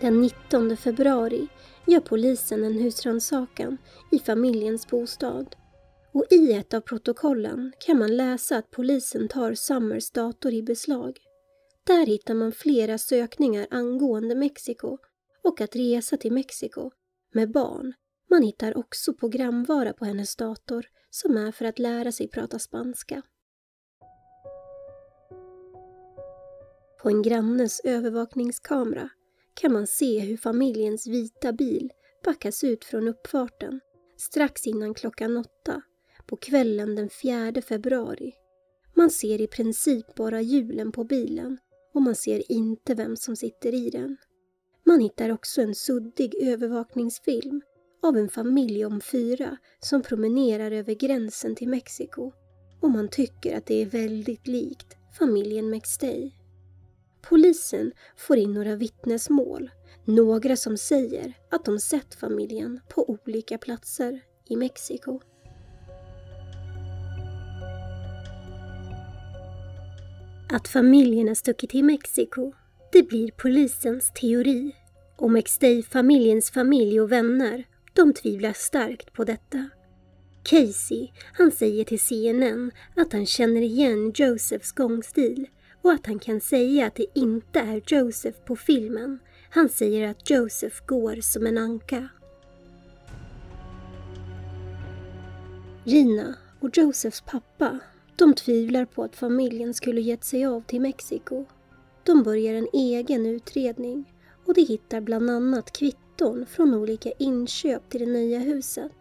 Den 0.00 0.20
19 0.20 0.76
februari 0.76 1.48
gör 1.92 2.00
polisen 2.00 2.64
en 2.64 2.78
husrannsakan 2.78 3.78
i 4.10 4.18
familjens 4.18 4.86
bostad. 4.86 5.56
Och 6.12 6.26
i 6.30 6.52
ett 6.52 6.74
av 6.74 6.80
protokollen 6.80 7.72
kan 7.86 7.98
man 7.98 8.16
läsa 8.16 8.56
att 8.56 8.70
polisen 8.70 9.28
tar 9.28 9.54
Summers 9.54 10.10
dator 10.10 10.52
i 10.52 10.62
beslag. 10.62 11.18
Där 11.86 12.06
hittar 12.06 12.34
man 12.34 12.52
flera 12.52 12.98
sökningar 12.98 13.66
angående 13.70 14.34
Mexiko 14.34 14.98
och 15.44 15.60
att 15.60 15.76
resa 15.76 16.16
till 16.16 16.32
Mexiko 16.32 16.90
med 17.34 17.50
barn. 17.52 17.92
Man 18.30 18.42
hittar 18.42 18.76
också 18.76 19.14
programvara 19.14 19.92
på 19.92 20.04
hennes 20.04 20.36
dator 20.36 20.86
som 21.10 21.36
är 21.36 21.52
för 21.52 21.64
att 21.64 21.78
lära 21.78 22.12
sig 22.12 22.28
prata 22.28 22.58
spanska. 22.58 23.22
På 27.02 27.08
en 27.08 27.22
grannes 27.22 27.80
övervakningskamera 27.80 29.10
kan 29.54 29.72
man 29.72 29.86
se 29.86 30.18
hur 30.18 30.36
familjens 30.36 31.06
vita 31.06 31.52
bil 31.52 31.92
backas 32.24 32.64
ut 32.64 32.84
från 32.84 33.08
uppfarten 33.08 33.80
strax 34.16 34.66
innan 34.66 34.94
klockan 34.94 35.36
åtta 35.36 35.82
på 36.26 36.36
kvällen 36.36 36.94
den 36.94 37.10
4 37.22 37.62
februari. 37.62 38.32
Man 38.94 39.10
ser 39.10 39.40
i 39.40 39.46
princip 39.46 40.14
bara 40.14 40.40
hjulen 40.40 40.92
på 40.92 41.04
bilen 41.04 41.58
och 41.94 42.02
man 42.02 42.14
ser 42.14 42.52
inte 42.52 42.94
vem 42.94 43.16
som 43.16 43.36
sitter 43.36 43.74
i 43.74 43.90
den. 43.90 44.16
Man 44.86 45.00
hittar 45.00 45.30
också 45.30 45.62
en 45.62 45.74
suddig 45.74 46.34
övervakningsfilm 46.42 47.62
av 48.02 48.16
en 48.16 48.28
familj 48.28 48.84
om 48.84 49.00
fyra 49.00 49.56
som 49.80 50.02
promenerar 50.02 50.70
över 50.70 50.94
gränsen 50.94 51.54
till 51.54 51.68
Mexiko 51.68 52.32
och 52.80 52.90
man 52.90 53.08
tycker 53.08 53.56
att 53.56 53.66
det 53.66 53.82
är 53.82 53.86
väldigt 53.86 54.46
likt 54.46 54.96
familjen 55.18 55.70
McStay. 55.70 56.41
Polisen 57.22 57.92
får 58.16 58.36
in 58.36 58.52
några 58.52 58.76
vittnesmål, 58.76 59.70
några 60.04 60.56
som 60.56 60.76
säger 60.76 61.34
att 61.50 61.64
de 61.64 61.78
sett 61.78 62.14
familjen 62.14 62.80
på 62.88 63.10
olika 63.10 63.58
platser 63.58 64.20
i 64.48 64.56
Mexiko. 64.56 65.20
Att 70.52 70.68
familjen 70.68 71.28
har 71.28 71.34
stuckit 71.34 71.70
till 71.70 71.84
Mexiko, 71.84 72.52
det 72.92 73.02
blir 73.02 73.30
polisens 73.30 74.12
teori. 74.12 74.76
Och 75.16 75.30
McStay-familjens 75.30 76.50
familj 76.50 77.00
och 77.00 77.12
vänner, 77.12 77.64
de 77.92 78.12
tvivlar 78.12 78.52
starkt 78.52 79.12
på 79.12 79.24
detta. 79.24 79.68
Casey, 80.42 81.08
han 81.32 81.50
säger 81.50 81.84
till 81.84 82.00
CNN 82.00 82.70
att 82.96 83.12
han 83.12 83.26
känner 83.26 83.62
igen 83.62 84.12
Josephs 84.14 84.72
gångstil 84.72 85.46
och 85.82 85.92
att 85.92 86.06
han 86.06 86.18
kan 86.18 86.40
säga 86.40 86.86
att 86.86 86.94
det 86.94 87.06
inte 87.14 87.60
är 87.60 87.82
Joseph 87.86 88.38
på 88.38 88.56
filmen. 88.56 89.18
Han 89.50 89.68
säger 89.68 90.08
att 90.08 90.30
Joseph 90.30 90.76
går 90.86 91.20
som 91.20 91.46
en 91.46 91.58
anka. 91.58 92.08
Rina 95.84 96.34
och 96.60 96.70
Josephs 96.72 97.20
pappa, 97.20 97.78
de 98.16 98.34
tvivlar 98.34 98.84
på 98.84 99.04
att 99.04 99.16
familjen 99.16 99.74
skulle 99.74 100.00
gett 100.00 100.24
sig 100.24 100.46
av 100.46 100.60
till 100.60 100.80
Mexiko. 100.80 101.44
De 102.02 102.22
börjar 102.22 102.54
en 102.54 102.68
egen 102.72 103.26
utredning 103.26 104.04
och 104.46 104.54
de 104.54 104.60
hittar 104.60 105.00
bland 105.00 105.30
annat 105.30 105.72
kvitton 105.72 106.46
från 106.46 106.74
olika 106.74 107.10
inköp 107.18 107.90
till 107.90 108.00
det 108.00 108.12
nya 108.12 108.38
huset. 108.38 108.92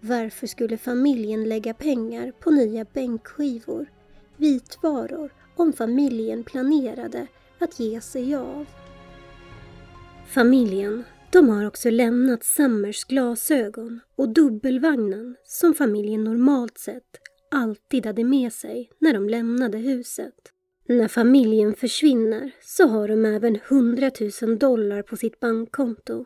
Varför 0.00 0.46
skulle 0.46 0.78
familjen 0.78 1.44
lägga 1.44 1.74
pengar 1.74 2.32
på 2.40 2.50
nya 2.50 2.86
bänkskivor, 2.92 3.86
vitvaror 4.36 5.32
om 5.56 5.72
familjen 5.72 6.44
planerade 6.44 7.26
att 7.58 7.80
ge 7.80 8.00
sig 8.00 8.34
av. 8.34 8.66
Familjen, 10.28 11.04
de 11.32 11.48
har 11.48 11.66
också 11.66 11.90
lämnat 11.90 12.44
Summers 12.44 13.04
glasögon 13.04 14.00
och 14.16 14.28
dubbelvagnen 14.28 15.36
som 15.44 15.74
familjen 15.74 16.24
normalt 16.24 16.78
sett 16.78 17.20
alltid 17.50 18.06
hade 18.06 18.24
med 18.24 18.52
sig 18.52 18.90
när 18.98 19.14
de 19.14 19.28
lämnade 19.28 19.78
huset. 19.78 20.34
När 20.88 21.08
familjen 21.08 21.74
försvinner 21.74 22.50
så 22.60 22.86
har 22.86 23.08
de 23.08 23.24
även 23.24 23.56
100 23.68 24.10
000 24.42 24.58
dollar 24.58 25.02
på 25.02 25.16
sitt 25.16 25.40
bankkonto. 25.40 26.24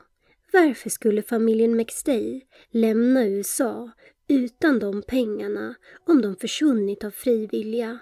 Varför 0.53 0.91
skulle 0.91 1.23
familjen 1.23 1.77
McStay 1.77 2.41
lämna 2.71 3.27
USA 3.27 3.91
utan 4.29 4.79
de 4.79 5.03
pengarna 5.03 5.75
om 6.07 6.23
de 6.23 6.37
försvunnit 6.37 7.05
av 7.05 7.11
fri 7.11 7.47
vilja? 7.47 7.99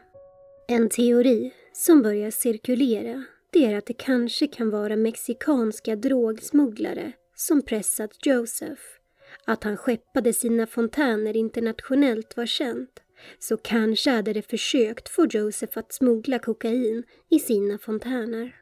En 0.70 0.88
teori 0.88 1.52
som 1.72 2.02
börjar 2.02 2.31
cirkulera 2.31 3.24
det 3.52 3.64
är 3.64 3.78
att 3.78 3.87
det 3.87 3.92
kanske 3.92 4.46
kan 4.46 4.70
vara 4.70 4.96
mexikanska 4.96 5.96
drogsmugglare 5.96 7.12
som 7.37 7.62
pressat 7.62 8.26
Joseph. 8.26 8.83
Att 9.44 9.64
han 9.64 9.76
skeppade 9.76 10.33
sina 10.33 10.66
fontäner 10.66 11.37
internationellt 11.37 12.37
var 12.37 12.46
känt. 12.46 13.00
Så 13.38 13.57
kanske 13.57 14.11
hade 14.11 14.33
de 14.33 14.42
försökt 14.42 15.09
få 15.09 15.26
Joseph 15.31 15.78
att 15.78 15.92
smuggla 15.92 16.38
kokain 16.38 17.02
i 17.31 17.38
sina 17.38 17.78
fontäner. 17.78 18.57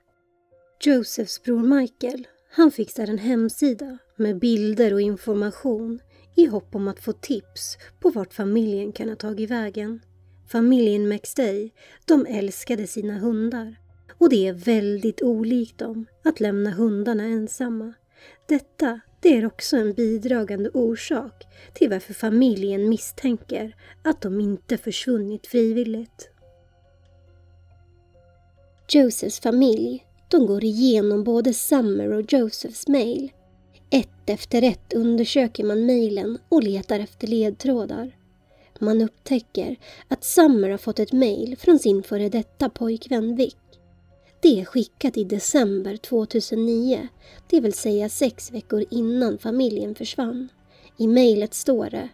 Josephs 0.81 1.42
bror 1.42 1.79
Michael, 1.81 2.27
han 2.51 2.71
fixar 2.71 3.07
en 3.07 3.19
hemsida 3.19 3.99
med 4.16 4.38
bilder 4.38 4.95
och 4.95 5.01
information 5.01 6.01
i 6.37 6.47
hopp 6.47 6.75
om 6.75 6.88
att 6.88 7.05
få 7.05 7.12
tips 7.12 7.77
på 8.01 8.11
vart 8.11 8.35
familjen 8.35 8.92
kan 8.92 9.09
ha 9.09 9.16
tagit 9.16 9.51
vägen. 9.51 10.01
Familjen 10.49 11.09
McStay, 11.09 11.71
de 12.05 12.27
älskade 12.27 12.87
sina 12.87 13.19
hundar. 13.19 13.77
Och 14.19 14.31
det 14.31 14.47
är 14.47 14.53
väldigt 14.53 15.23
olikt 15.23 15.79
dem 15.79 16.07
att 16.25 16.41
lämna 16.41 16.71
hundarna 16.71 17.25
ensamma. 17.25 17.93
Detta 18.49 19.01
det 19.21 19.37
är 19.37 19.47
också 19.47 19.77
en 19.77 19.93
bidragande 19.93 20.71
orsak 20.71 21.45
till 21.75 21.91
varför 21.91 22.15
familjen 22.15 22.89
misstänker 22.89 23.77
att 24.03 24.21
de 24.21 24.41
inte 24.41 24.79
försvunnit 24.79 25.47
frivilligt. 25.47 26.29
Josephs 28.89 29.41
familj, 29.41 30.07
de 30.29 30.47
går 30.47 30.65
igenom 30.65 31.25
både 31.25 31.55
Summer 31.55 32.13
och 32.13 32.33
Josephs 32.33 32.89
mail. 32.89 33.33
Ett 33.91 34.31
efter 34.31 34.63
ett 34.63 34.93
undersöker 34.93 35.65
man 35.65 35.87
mejlen 35.87 36.39
och 36.49 36.63
letar 36.63 37.01
efter 37.01 37.27
ledtrådar. 37.27 38.17
Man 38.81 39.03
upptäcker 39.03 39.77
att 40.09 40.25
Summer 40.25 40.71
har 40.71 40.79
fått 40.79 40.99
ett 40.99 41.12
mejl 41.12 41.57
från 41.57 41.79
sin 41.79 42.03
före 42.03 42.29
detta 42.29 42.69
pojkvän 42.69 43.37
Vic. 43.37 43.57
Det 44.41 44.61
är 44.61 44.65
skickat 44.65 45.17
i 45.17 45.25
december 45.25 45.97
2009, 45.97 47.09
det 47.51 47.61
vill 47.61 47.73
säga 47.73 48.09
sex 48.09 48.53
veckor 48.53 48.85
innan 48.91 49.39
familjen 49.39 49.95
försvann. 49.95 50.49
I 50.97 51.07
mejlet 51.07 51.55
står 51.55 51.91
det 51.91 52.09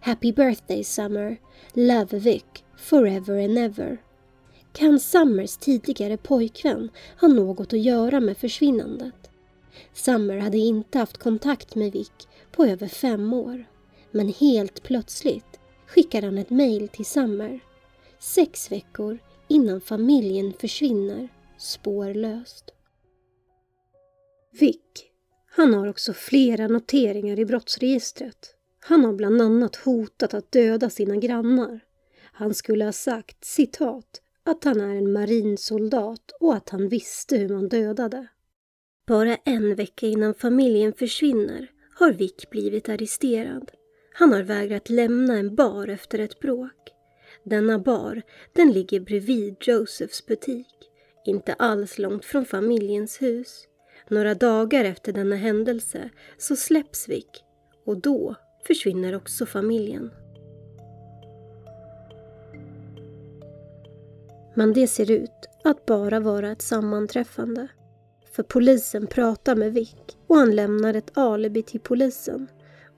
Happy 0.00 0.32
birthday 0.32 0.84
Summer, 0.84 1.36
Love 1.72 2.18
Vic, 2.18 2.44
forever 2.76 3.44
and 3.44 3.58
ever. 3.58 3.98
Kan 4.72 5.00
Summers 5.00 5.56
tidigare 5.56 6.16
pojkvän 6.16 6.90
ha 7.20 7.28
något 7.28 7.72
att 7.72 7.80
göra 7.80 8.20
med 8.20 8.36
försvinnandet? 8.36 9.30
Summer 9.94 10.38
hade 10.38 10.58
inte 10.58 10.98
haft 10.98 11.18
kontakt 11.18 11.74
med 11.74 11.92
Vic 11.92 12.10
på 12.52 12.64
över 12.64 12.88
fem 12.88 13.32
år. 13.32 13.64
Men 14.10 14.28
helt 14.28 14.82
plötsligt 14.82 15.60
skickar 15.86 16.22
han 16.22 16.38
ett 16.38 16.50
mejl 16.50 16.88
till 16.88 17.06
Summer. 17.06 17.60
Sex 18.18 18.72
veckor 18.72 19.18
innan 19.48 19.80
familjen 19.80 20.52
försvinner 20.52 21.28
spårlöst. 21.58 22.70
Vic, 24.60 24.80
han 25.46 25.74
har 25.74 25.88
också 25.88 26.12
flera 26.12 26.68
noteringar 26.68 27.38
i 27.38 27.44
brottsregistret. 27.44 28.54
Han 28.80 29.04
har 29.04 29.12
bland 29.12 29.42
annat 29.42 29.76
hotat 29.76 30.34
att 30.34 30.52
döda 30.52 30.90
sina 30.90 31.16
grannar. 31.16 31.80
Han 32.32 32.54
skulle 32.54 32.84
ha 32.84 32.92
sagt, 32.92 33.44
citat, 33.44 34.22
att 34.42 34.64
han 34.64 34.80
är 34.80 34.94
en 34.94 35.12
marinsoldat 35.12 36.30
och 36.40 36.54
att 36.54 36.68
han 36.68 36.88
visste 36.88 37.36
hur 37.36 37.48
man 37.48 37.68
dödade. 37.68 38.26
Bara 39.06 39.36
en 39.36 39.74
vecka 39.74 40.06
innan 40.06 40.34
familjen 40.34 40.92
försvinner 40.92 41.70
har 41.94 42.12
Vic 42.12 42.50
blivit 42.50 42.88
arresterad. 42.88 43.70
Han 44.18 44.32
har 44.32 44.42
vägrat 44.42 44.90
lämna 44.90 45.38
en 45.38 45.54
bar 45.54 45.88
efter 45.88 46.18
ett 46.18 46.40
bråk. 46.40 46.92
Denna 47.44 47.78
bar, 47.78 48.22
den 48.52 48.72
ligger 48.72 49.00
bredvid 49.00 49.56
Josephs 49.60 50.26
butik, 50.26 50.90
inte 51.24 51.54
alls 51.54 51.98
långt 51.98 52.24
från 52.24 52.44
familjens 52.44 53.22
hus. 53.22 53.64
Några 54.08 54.34
dagar 54.34 54.84
efter 54.84 55.12
denna 55.12 55.36
händelse 55.36 56.10
så 56.38 56.56
släpps 56.56 57.08
Vic 57.08 57.26
och 57.84 58.00
då 58.00 58.34
försvinner 58.66 59.16
också 59.16 59.46
familjen. 59.46 60.10
Men 64.54 64.72
det 64.72 64.86
ser 64.86 65.10
ut 65.10 65.48
att 65.64 65.86
bara 65.86 66.20
vara 66.20 66.50
ett 66.50 66.62
sammanträffande. 66.62 67.68
För 68.32 68.42
polisen 68.42 69.06
pratar 69.06 69.56
med 69.56 69.72
Vic 69.72 69.96
och 70.26 70.36
han 70.36 70.56
lämnar 70.56 70.94
ett 70.94 71.18
alibi 71.18 71.62
till 71.62 71.80
polisen 71.80 72.48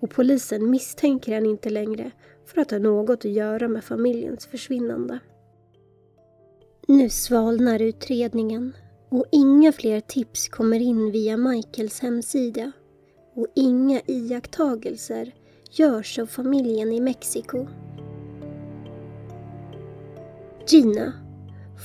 och 0.00 0.10
polisen 0.10 0.70
misstänker 0.70 1.34
han 1.34 1.46
inte 1.46 1.70
längre 1.70 2.10
för 2.46 2.60
att 2.60 2.70
ha 2.70 2.78
något 2.78 3.24
att 3.24 3.30
göra 3.30 3.68
med 3.68 3.84
familjens 3.84 4.46
försvinnande. 4.46 5.18
Nu 6.86 7.08
svalnar 7.08 7.82
utredningen. 7.82 8.72
Och 9.08 9.24
inga 9.32 9.72
fler 9.72 10.00
tips 10.00 10.48
kommer 10.48 10.80
in 10.80 11.12
via 11.12 11.36
Michaels 11.36 12.00
hemsida. 12.00 12.72
Och 13.34 13.46
inga 13.54 14.00
iakttagelser 14.06 15.34
görs 15.70 16.18
av 16.18 16.26
familjen 16.26 16.92
i 16.92 17.00
Mexiko. 17.00 17.66
Gina 20.68 21.12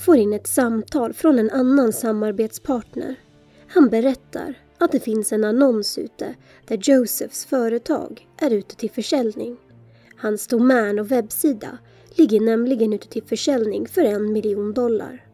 får 0.06 0.18
in 0.18 0.34
ett 0.34 0.48
samtal 0.48 1.14
från 1.14 1.40
en 1.40 1.50
annan 1.50 1.94
samarbetspartner. 1.94 3.16
Han 3.68 3.90
berättar 3.90 4.58
att 4.84 4.92
det 4.92 5.00
finns 5.00 5.34
en 5.34 5.44
annons 5.44 5.98
ute 5.98 6.36
där 6.68 6.80
Josephs 6.82 7.46
företag 7.46 8.28
är 8.38 8.52
ute 8.52 8.76
till 8.76 8.92
försäljning. 8.92 9.58
Hans 10.18 10.48
domän 10.48 11.00
och 11.00 11.12
webbsida 11.12 11.78
ligger 12.16 12.40
nämligen 12.40 12.94
ute 12.94 13.08
till 13.08 13.24
försäljning 13.24 13.88
för 13.88 14.02
en 14.02 14.34
miljon 14.34 14.74
dollar. 14.74 15.26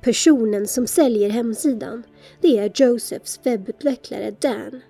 Personen 0.00 0.66
som 0.66 0.86
säljer 0.86 1.30
hemsidan, 1.30 2.02
det 2.40 2.58
är 2.58 2.72
Josephs 2.74 3.40
webbutvecklare 3.42 4.34
Dan. 4.40 4.80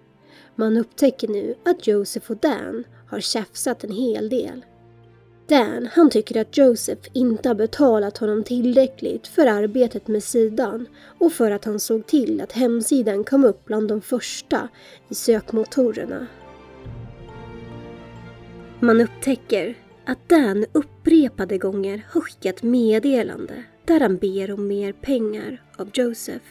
Man 0.54 0.76
upptäcker 0.76 1.28
nu 1.28 1.54
att 1.64 1.86
Joseph 1.86 2.30
och 2.30 2.36
Dan 2.36 2.84
har 3.06 3.20
tjafsat 3.20 3.84
en 3.84 3.92
hel 3.92 4.28
del. 4.28 4.64
Dan, 5.50 5.88
han 5.92 6.10
tycker 6.10 6.40
att 6.40 6.56
Joseph 6.56 7.08
inte 7.12 7.48
har 7.48 7.54
betalat 7.54 8.18
honom 8.18 8.44
tillräckligt 8.44 9.26
för 9.26 9.46
arbetet 9.46 10.08
med 10.08 10.22
sidan 10.22 10.86
och 11.18 11.32
för 11.32 11.50
att 11.50 11.64
han 11.64 11.80
såg 11.80 12.06
till 12.06 12.40
att 12.40 12.52
hemsidan 12.52 13.24
kom 13.24 13.44
upp 13.44 13.64
bland 13.64 13.88
de 13.88 14.00
första 14.00 14.68
i 15.08 15.14
sökmotorerna. 15.14 16.26
Man 18.80 19.00
upptäcker 19.00 19.74
att 20.04 20.28
Dan 20.28 20.66
upprepade 20.72 21.58
gånger 21.58 22.06
har 22.10 22.20
skickat 22.20 22.62
meddelande 22.62 23.64
där 23.84 24.00
han 24.00 24.16
ber 24.16 24.52
om 24.52 24.66
mer 24.66 24.92
pengar 24.92 25.62
av 25.76 25.90
Joseph. 25.94 26.46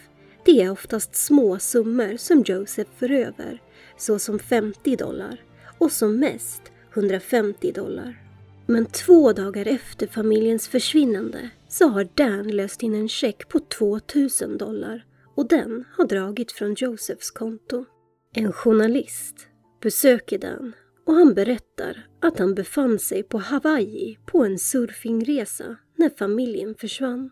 Det 0.45 0.61
är 0.61 0.71
oftast 0.71 1.15
små 1.15 1.59
summor 1.59 2.17
som 2.17 2.43
Joseph 2.45 2.91
för 2.97 3.11
över, 3.11 3.61
såsom 3.97 4.39
50 4.39 4.95
dollar 4.95 5.41
och 5.77 5.91
som 5.91 6.19
mest 6.19 6.61
150 6.93 7.71
dollar. 7.71 8.28
Men 8.71 8.85
två 8.85 9.33
dagar 9.33 9.67
efter 9.67 10.07
familjens 10.07 10.67
försvinnande 10.67 11.49
så 11.67 11.87
har 11.87 12.07
Dan 12.15 12.47
löst 12.47 12.83
in 12.83 12.95
en 12.95 13.09
check 13.09 13.49
på 13.49 13.59
2000 13.59 14.57
dollar 14.57 15.05
och 15.35 15.47
den 15.47 15.85
har 15.97 16.05
dragit 16.07 16.51
från 16.51 16.75
Josephs 16.77 17.31
konto. 17.31 17.85
En 18.33 18.53
journalist 18.53 19.35
besöker 19.81 20.37
Dan 20.37 20.73
och 21.05 21.13
han 21.13 21.33
berättar 21.33 22.07
att 22.21 22.39
han 22.39 22.55
befann 22.55 22.99
sig 22.99 23.23
på 23.23 23.37
Hawaii 23.37 24.17
på 24.25 24.45
en 24.45 24.59
surfingresa 24.59 25.77
när 25.95 26.09
familjen 26.09 26.75
försvann. 26.75 27.29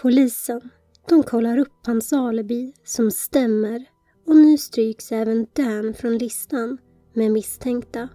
Polisen, 0.00 0.70
de 1.08 1.22
kollar 1.22 1.58
upp 1.58 1.86
hans 1.86 2.12
alibi 2.12 2.72
som 2.84 3.10
stämmer 3.10 3.84
och 4.26 4.36
nu 4.36 4.58
stryks 4.58 5.12
även 5.12 5.46
Dan 5.52 5.94
från 5.94 6.18
listan 6.18 6.78
med 7.14 7.30
misstänkta. 7.30 8.08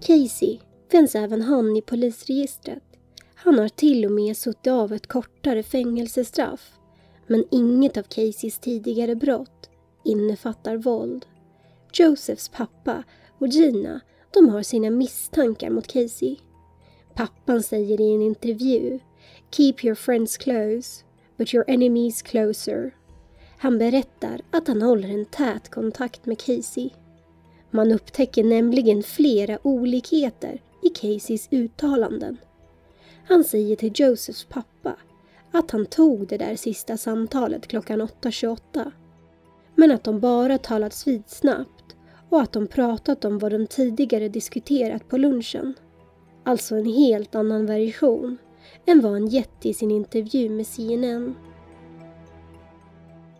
Casey 0.00 0.58
finns 0.90 1.14
även 1.14 1.42
han 1.42 1.76
i 1.76 1.82
polisregistret. 1.82 2.82
Han 3.34 3.58
har 3.58 3.68
till 3.68 4.04
och 4.04 4.12
med 4.12 4.36
suttit 4.36 4.66
av 4.66 4.92
ett 4.92 5.06
kortare 5.06 5.62
fängelsestraff. 5.62 6.72
Men 7.26 7.44
inget 7.50 7.96
av 7.96 8.02
Caseys 8.02 8.58
tidigare 8.58 9.14
brott 9.14 9.70
innefattar 10.04 10.76
våld. 10.76 11.26
Josephs 11.92 12.48
pappa 12.48 13.04
och 13.38 13.48
Gina, 13.48 14.00
de 14.34 14.48
har 14.48 14.62
sina 14.62 14.90
misstankar 14.90 15.70
mot 15.70 15.86
Casey. 15.86 16.36
Pappan 17.14 17.62
säger 17.62 18.00
i 18.00 18.14
en 18.14 18.22
intervju 18.22 18.98
“Keep 19.50 19.74
your 19.82 19.94
friends 19.94 20.36
close, 20.36 21.04
but 21.36 21.54
your 21.54 21.64
enemies 21.68 22.22
closer”. 22.22 22.94
Han 23.58 23.78
berättar 23.78 24.40
att 24.50 24.68
han 24.68 24.82
håller 24.82 25.08
en 25.08 25.24
tät 25.24 25.68
kontakt 25.68 26.26
med 26.26 26.38
Casey. 26.38 26.90
Man 27.70 27.92
upptäcker 27.92 28.44
nämligen 28.44 29.02
flera 29.02 29.58
olikheter 29.62 30.62
i 30.82 30.88
Caseys 30.88 31.48
uttalanden. 31.50 32.36
Han 33.26 33.44
säger 33.44 33.76
till 33.76 33.92
Josephs 33.94 34.44
pappa 34.44 34.96
att 35.52 35.70
han 35.70 35.86
tog 35.86 36.28
det 36.28 36.36
där 36.38 36.56
sista 36.56 36.96
samtalet 36.96 37.66
klockan 37.66 38.02
8.28. 38.02 38.92
Men 39.74 39.90
att 39.90 40.04
de 40.04 40.20
bara 40.20 40.58
talats 40.58 41.06
vid 41.06 41.22
snabbt 41.26 41.96
och 42.28 42.40
att 42.40 42.52
de 42.52 42.66
pratat 42.66 43.24
om 43.24 43.38
vad 43.38 43.52
de 43.52 43.66
tidigare 43.66 44.28
diskuterat 44.28 45.08
på 45.08 45.16
lunchen. 45.16 45.74
Alltså 46.44 46.76
en 46.76 46.86
helt 46.86 47.34
annan 47.34 47.66
version 47.66 48.38
än 48.86 49.00
vad 49.00 49.12
han 49.12 49.26
gett 49.26 49.66
i 49.66 49.74
sin 49.74 49.90
intervju 49.90 50.50
med 50.50 50.66
CNN. 50.66 51.34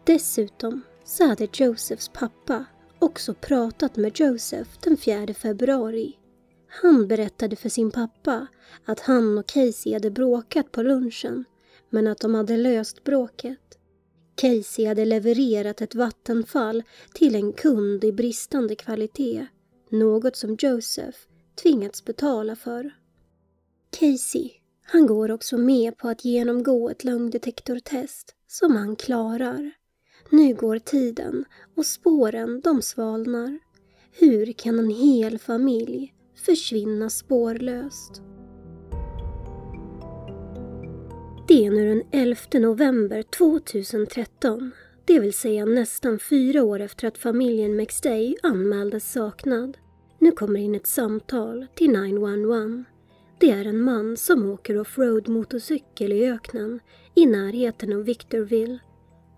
Dessutom 0.05 0.83
så 1.05 1.27
hade 1.27 1.49
Josephs 1.53 2.09
pappa 2.09 2.64
också 2.99 3.35
pratat 3.35 3.97
med 3.97 4.21
Joseph 4.21 4.71
den 4.81 4.97
4 4.97 5.35
februari. 5.35 6.17
Han 6.69 7.09
berättade 7.09 7.57
för 7.57 7.69
sin 7.69 7.91
pappa 7.91 8.47
att 8.85 9.01
han 9.01 9.39
och 9.39 9.47
Casey 9.47 9.93
hade 9.93 10.11
bråkat 10.11 10.73
på 10.73 10.83
lunchen 10.83 11.45
men 11.91 12.07
att 12.07 12.19
de 12.19 12.35
hade 12.35 12.57
löst 12.57 13.05
bråket. 13.05 13.79
Casey 14.35 14.87
hade 14.87 15.05
levererat 15.05 15.81
ett 15.81 15.95
vattenfall 15.95 16.83
till 17.15 17.35
en 17.35 17.53
kund 17.53 18.05
i 18.05 18.13
bristande 18.13 18.75
kvalitet, 18.75 19.47
något 19.91 20.37
som 20.37 20.57
Joseph 20.61 21.19
tvingats 21.63 22.05
betala 22.05 22.57
för. 22.57 22.91
Casey, 23.99 24.51
han 24.83 25.07
går 25.07 25.31
också 25.31 25.59
med 25.59 25.97
på 25.97 26.09
att 26.09 26.25
genomgå 26.25 26.91
ett 26.91 27.05
lögndetektortest 27.05 28.35
som 28.47 28.77
han 28.77 28.97
klarar. 28.97 29.73
Nu 30.31 30.55
går 30.55 30.79
tiden 30.79 31.45
och 31.77 31.87
spåren 31.87 32.61
de 32.64 32.83
svalnar. 32.83 33.59
Hur 34.12 34.53
kan 34.53 34.79
en 34.79 34.91
hel 34.91 35.38
familj 35.38 36.14
försvinna 36.37 37.11
spårlöst? 37.11 38.23
Det 41.49 41.67
är 41.67 41.71
nu 41.71 41.88
den 41.88 42.03
11 42.12 42.41
november 42.55 43.23
2013, 43.23 44.73
det 45.05 45.19
vill 45.19 45.33
säga 45.33 45.64
nästan 45.64 46.19
fyra 46.19 46.62
år 46.62 46.81
efter 46.81 47.09
att 47.09 47.19
familjen 47.19 47.77
McStay 47.77 48.37
anmäldes 48.43 49.12
saknad. 49.12 49.79
Nu 50.19 50.31
kommer 50.31 50.61
in 50.61 50.75
ett 50.75 50.87
samtal 50.87 51.67
till 51.75 51.91
911. 51.91 52.85
Det 53.38 53.51
är 53.51 53.64
en 53.64 53.83
man 53.83 54.17
som 54.17 54.51
åker 54.51 54.81
offroad 54.81 55.29
motorcykel 55.29 56.12
i 56.12 56.31
öknen 56.31 56.81
i 57.14 57.27
närheten 57.27 57.93
av 57.93 58.05
Victorville. 58.05 58.79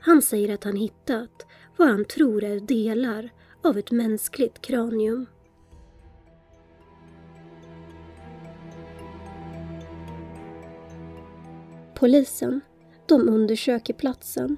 Han 0.01 0.23
säger 0.23 0.55
att 0.55 0.65
han 0.65 0.77
hittat 0.77 1.47
vad 1.77 1.89
han 1.89 2.05
tror 2.05 2.45
är 2.45 2.61
delar 2.61 3.31
av 3.63 3.79
ett 3.79 3.91
mänskligt 3.91 4.61
kranium. 4.61 5.27
Polisen, 11.95 12.61
de 13.07 13.29
undersöker 13.29 13.95
platsen 13.95 14.57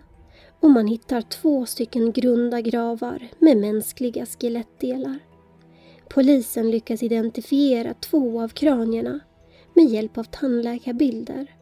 och 0.61 0.71
man 0.71 0.87
hittar 0.87 1.21
två 1.21 1.67
stycken 1.67 2.13
grunda 2.13 2.61
gravar 2.61 3.29
med 3.39 3.57
mänskliga 3.57 4.27
skelettdelar. 4.27 5.19
Polisen 6.09 6.71
lyckas 6.71 7.03
identifiera 7.03 7.95
två 7.95 8.43
av 8.43 8.49
kranierna 8.49 9.21
med 9.75 9.85
hjälp 9.85 10.19
av 10.19 10.25
tandläkarbilder. 10.25 11.57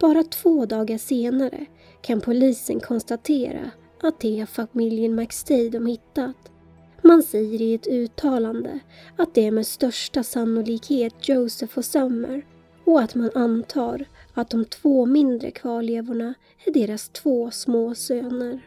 Bara 0.00 0.22
två 0.22 0.66
dagar 0.66 0.98
senare 0.98 1.66
kan 2.04 2.20
polisen 2.20 2.80
konstatera 2.80 3.70
att 4.02 4.20
det 4.20 4.40
är 4.40 4.46
familjen 4.46 5.14
McStay 5.14 5.70
de 5.70 5.86
hittat. 5.86 6.36
Man 7.02 7.22
säger 7.22 7.62
i 7.62 7.74
ett 7.74 7.86
uttalande 7.86 8.78
att 9.16 9.34
det 9.34 9.46
är 9.46 9.50
med 9.50 9.66
största 9.66 10.22
sannolikhet 10.22 11.28
Joseph 11.28 11.78
och 11.78 11.84
Summer 11.84 12.46
och 12.84 13.00
att 13.00 13.14
man 13.14 13.30
antar 13.34 14.04
att 14.34 14.50
de 14.50 14.64
två 14.64 15.06
mindre 15.06 15.50
kvarlevorna 15.50 16.34
är 16.64 16.72
deras 16.72 17.08
två 17.08 17.50
små 17.50 17.94
söner. 17.94 18.60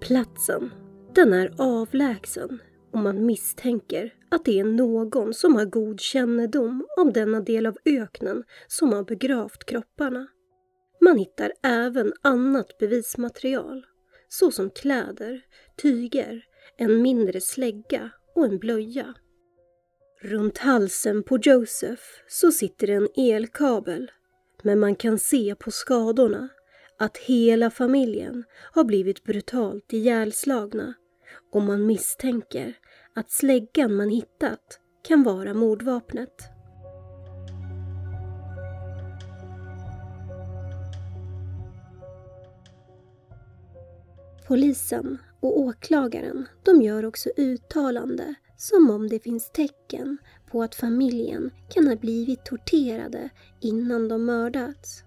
Platsen, 0.00 0.70
den 1.14 1.32
är 1.32 1.52
avlägsen 1.58 2.62
och 2.92 2.98
man 2.98 3.26
misstänker 3.26 4.14
att 4.30 4.44
det 4.44 4.58
är 4.60 4.64
någon 4.64 5.34
som 5.34 5.54
har 5.54 5.64
god 5.64 6.00
kännedom 6.00 6.86
om 6.96 7.12
denna 7.12 7.40
del 7.40 7.66
av 7.66 7.78
öknen 7.84 8.44
som 8.66 8.92
har 8.92 9.04
begravt 9.04 9.64
kropparna. 9.64 10.26
Man 11.00 11.18
hittar 11.18 11.52
även 11.62 12.12
annat 12.22 12.78
bevismaterial 12.78 13.86
såsom 14.28 14.70
kläder, 14.70 15.40
tyger, 15.82 16.44
en 16.76 17.02
mindre 17.02 17.40
slägga 17.40 18.10
och 18.34 18.44
en 18.44 18.58
blöja. 18.58 19.14
Runt 20.22 20.58
halsen 20.58 21.22
på 21.22 21.38
Joseph 21.42 22.02
så 22.28 22.52
sitter 22.52 22.90
en 22.90 23.08
elkabel 23.16 24.10
men 24.62 24.78
man 24.78 24.96
kan 24.96 25.18
se 25.18 25.54
på 25.58 25.70
skadorna 25.70 26.48
att 26.98 27.16
hela 27.16 27.70
familjen 27.70 28.44
har 28.72 28.84
blivit 28.84 29.24
brutalt 29.24 29.92
ihjälslagna 29.92 30.94
och 31.52 31.62
man 31.62 31.86
misstänker 31.86 32.74
att 33.14 33.30
släggan 33.30 33.94
man 33.94 34.08
hittat 34.08 34.80
kan 35.08 35.22
vara 35.22 35.54
mordvapnet. 35.54 36.50
Polisen 44.46 45.18
och 45.40 45.60
åklagaren 45.60 46.48
de 46.64 46.82
gör 46.82 47.04
också 47.04 47.30
uttalande 47.36 48.34
som 48.56 48.90
om 48.90 49.08
det 49.08 49.20
finns 49.20 49.50
tecken 49.50 50.18
på 50.50 50.62
att 50.62 50.74
familjen 50.74 51.50
kan 51.68 51.88
ha 51.88 51.96
blivit 51.96 52.44
torterade 52.44 53.30
innan 53.60 54.08
de 54.08 54.24
mördats. 54.24 55.02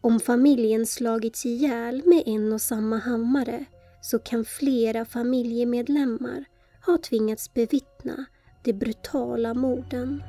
Om 0.00 0.20
familjen 0.20 0.86
slagits 0.86 1.46
ihjäl 1.46 2.02
med 2.04 2.22
en 2.26 2.52
och 2.52 2.60
samma 2.60 2.98
hammare 2.98 3.64
så 4.04 4.18
kan 4.18 4.44
flera 4.44 5.04
familjemedlemmar 5.04 6.44
ha 6.86 6.98
tvingats 6.98 7.54
bevittna 7.54 8.24
de 8.62 8.72
brutala 8.72 9.54
morden. 9.54 10.22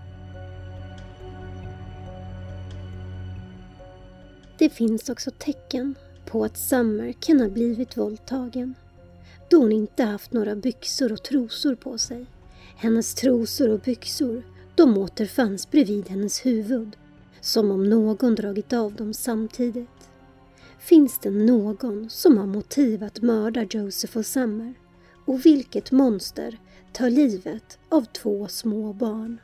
Det 4.60 4.70
finns 4.70 5.10
också 5.10 5.32
tecken 5.32 5.96
på 6.26 6.44
att 6.44 6.58
Summer 6.58 7.14
kan 7.20 7.40
ha 7.40 7.50
blivit 7.50 7.98
våldtagen 7.98 8.76
då 9.50 9.58
hon 9.58 9.72
inte 9.72 10.04
haft 10.04 10.34
några 10.34 10.56
byxor 10.56 11.12
och 11.12 11.24
trosor 11.24 11.76
på 11.76 11.98
sig. 11.98 12.26
Hennes 12.76 13.16
trosor 13.16 13.70
och 13.70 13.80
byxor 13.80 14.44
de 14.76 14.98
återfanns 14.98 15.72
bredvid 15.72 16.10
hennes 16.10 16.46
huvud 16.46 16.98
som 17.42 17.72
om 17.72 17.90
någon 17.90 18.36
dragit 18.36 18.74
av 18.74 18.94
dem 18.94 19.14
samtidigt. 19.14 19.95
Finns 20.86 21.20
det 21.20 21.32
någon 21.32 22.10
som 22.10 22.38
har 22.38 22.46
motiv 22.46 23.04
att 23.04 23.22
mörda 23.22 23.64
Joseph 23.64 24.18
och 24.18 24.26
Summer? 24.26 24.74
Och 25.26 25.46
vilket 25.46 25.92
monster 25.92 26.60
tar 26.94 27.10
livet 27.10 27.80
av 27.90 28.06
två 28.06 28.48
små 28.48 28.94
barn? 28.94 29.42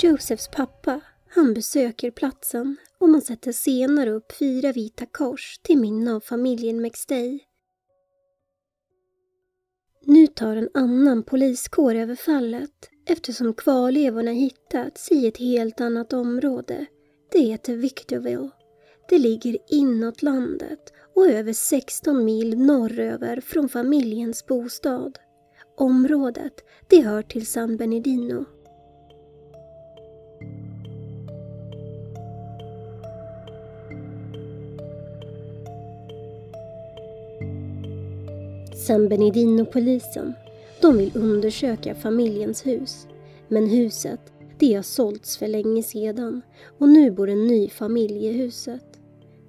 Josephs 0.00 0.48
pappa, 0.48 1.00
han 1.28 1.54
besöker 1.54 2.10
platsen 2.10 2.76
och 2.98 3.08
man 3.08 3.22
sätter 3.22 3.52
senare 3.52 4.10
upp 4.10 4.32
fyra 4.38 4.72
vita 4.72 5.06
kors 5.06 5.58
till 5.62 5.78
minne 5.78 6.14
av 6.14 6.20
familjen 6.20 6.82
McStay. 6.82 7.40
Nu 10.10 10.26
tar 10.26 10.56
en 10.56 10.68
annan 10.74 11.22
poliskår 11.22 11.94
över 11.94 12.14
fallet 12.14 12.90
eftersom 13.06 13.54
kvarlevorna 13.54 14.30
hittats 14.30 15.12
i 15.12 15.26
ett 15.26 15.36
helt 15.36 15.80
annat 15.80 16.12
område. 16.12 16.86
Det 17.32 17.38
heter 17.38 17.76
Victorville. 17.76 18.50
Det 19.08 19.18
ligger 19.18 19.56
inåt 19.70 20.22
landet 20.22 20.92
och 21.14 21.26
över 21.26 21.52
16 21.52 22.24
mil 22.24 22.58
norröver 22.58 23.40
från 23.40 23.68
familjens 23.68 24.46
bostad. 24.46 25.18
Området, 25.76 26.54
det 26.88 27.00
hör 27.00 27.22
till 27.22 27.46
San 27.46 27.76
Bernardino. 27.76 28.44
San 38.88 39.08
Benedino-polisen. 39.08 40.34
de 40.80 40.98
vill 40.98 41.10
undersöka 41.14 41.94
familjens 41.94 42.66
hus. 42.66 43.06
Men 43.48 43.66
huset, 43.66 44.20
det 44.58 44.74
har 44.74 44.82
sålts 44.82 45.36
för 45.36 45.48
länge 45.48 45.82
sedan 45.82 46.42
och 46.78 46.88
nu 46.88 47.10
bor 47.10 47.28
en 47.28 47.46
ny 47.46 47.68
familj 47.68 48.26
i 48.26 48.32
huset. 48.32 48.84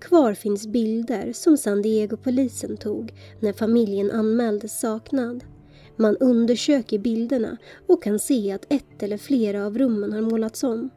Kvar 0.02 0.34
finns 0.34 0.68
bilder 0.68 1.34
som 1.34 1.58
San 1.58 1.82
Diego-polisen 1.82 2.78
tog 2.78 3.14
när 3.40 3.54
familjen 3.54 4.12
anmäldes 4.12 4.80
saknad. 4.80 5.44
Man 5.96 6.18
undersöker 6.18 7.00
bilderna 7.00 7.58
och 7.88 8.04
kan 8.04 8.20
se 8.20 8.52
att 8.52 8.74
ett 8.74 9.04
eller 9.04 9.18
flera 9.18 9.66
av 9.66 9.78
rummen 9.78 10.14
har 10.14 10.22
målats 10.22 10.64
om. 10.64 10.90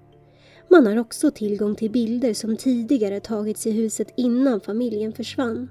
Man 0.69 0.87
har 0.87 0.97
också 0.97 1.31
tillgång 1.31 1.75
till 1.75 1.91
bilder 1.91 2.35
som 2.35 2.57
tidigare 2.57 3.21
tagits 3.21 3.67
i 3.67 3.71
huset 3.71 4.09
innan 4.17 4.61
familjen 4.61 5.13
försvann 5.13 5.69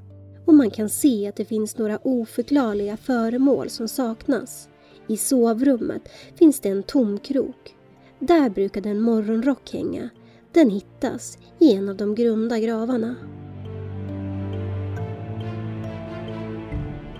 och 0.52 0.58
man 0.58 0.72
kan 0.72 0.90
se 0.90 1.28
att 1.28 1.36
det 1.36 1.46
finns 1.46 1.78
några 1.78 2.00
oförklarliga 2.04 2.98
föremål 2.98 3.70
som 3.70 3.88
saknas. 3.88 4.70
I 5.08 5.18
sovrummet 5.18 6.02
finns 6.36 6.60
det 6.60 6.70
en 6.70 6.84
tom 6.84 7.20
krok. 7.20 7.76
Där 8.20 8.50
brukade 8.50 8.90
en 8.90 9.02
morgonrock 9.02 9.74
hänga. 9.74 10.10
Den 10.52 10.70
hittas 10.70 11.38
i 11.60 11.74
en 11.74 11.90
av 11.90 11.98
de 11.98 12.16
grunda 12.16 12.60
gravarna. 12.60 13.16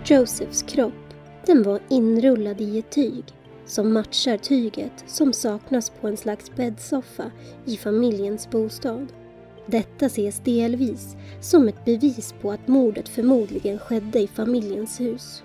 Josephs 0.06 0.64
kropp, 0.64 1.14
den 1.46 1.64
var 1.64 1.80
inrullad 1.90 2.62
i 2.62 2.80
ett 2.80 2.92
tyg 2.92 3.24
som 3.66 3.94
matchar 3.94 4.38
tyget 4.38 5.04
som 5.08 5.34
saknas 5.34 5.90
på 5.90 6.08
en 6.08 6.18
slags 6.18 6.56
bäddsoffa 6.56 7.32
i 7.66 7.78
familjens 7.78 8.50
bostad. 8.50 9.08
Detta 9.72 10.06
ses 10.06 10.40
delvis 10.40 11.16
som 11.42 11.68
ett 11.68 11.86
bevis 11.86 12.36
på 12.42 12.52
att 12.52 12.68
mordet 12.68 13.10
förmodligen 13.10 13.80
skedde 13.80 14.20
i 14.20 14.28
familjens 14.28 15.00
hus. 15.00 15.44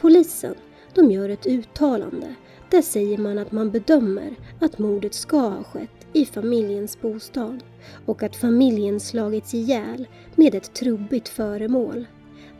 Polisen 0.00 0.54
de 0.94 1.10
gör 1.10 1.28
ett 1.28 1.46
uttalande. 1.46 2.34
Där 2.70 2.82
säger 2.82 3.18
man 3.18 3.38
att 3.38 3.52
man 3.52 3.70
bedömer 3.70 4.34
att 4.60 4.78
mordet 4.78 5.14
ska 5.14 5.38
ha 5.38 5.62
skett 5.62 6.06
i 6.12 6.24
familjens 6.24 7.00
bostad 7.00 7.62
och 8.06 8.22
att 8.22 8.36
familjen 8.36 9.00
slagits 9.00 9.54
ihjäl 9.54 10.08
med 10.34 10.54
ett 10.54 10.74
trubbigt 10.74 11.28
föremål. 11.28 12.06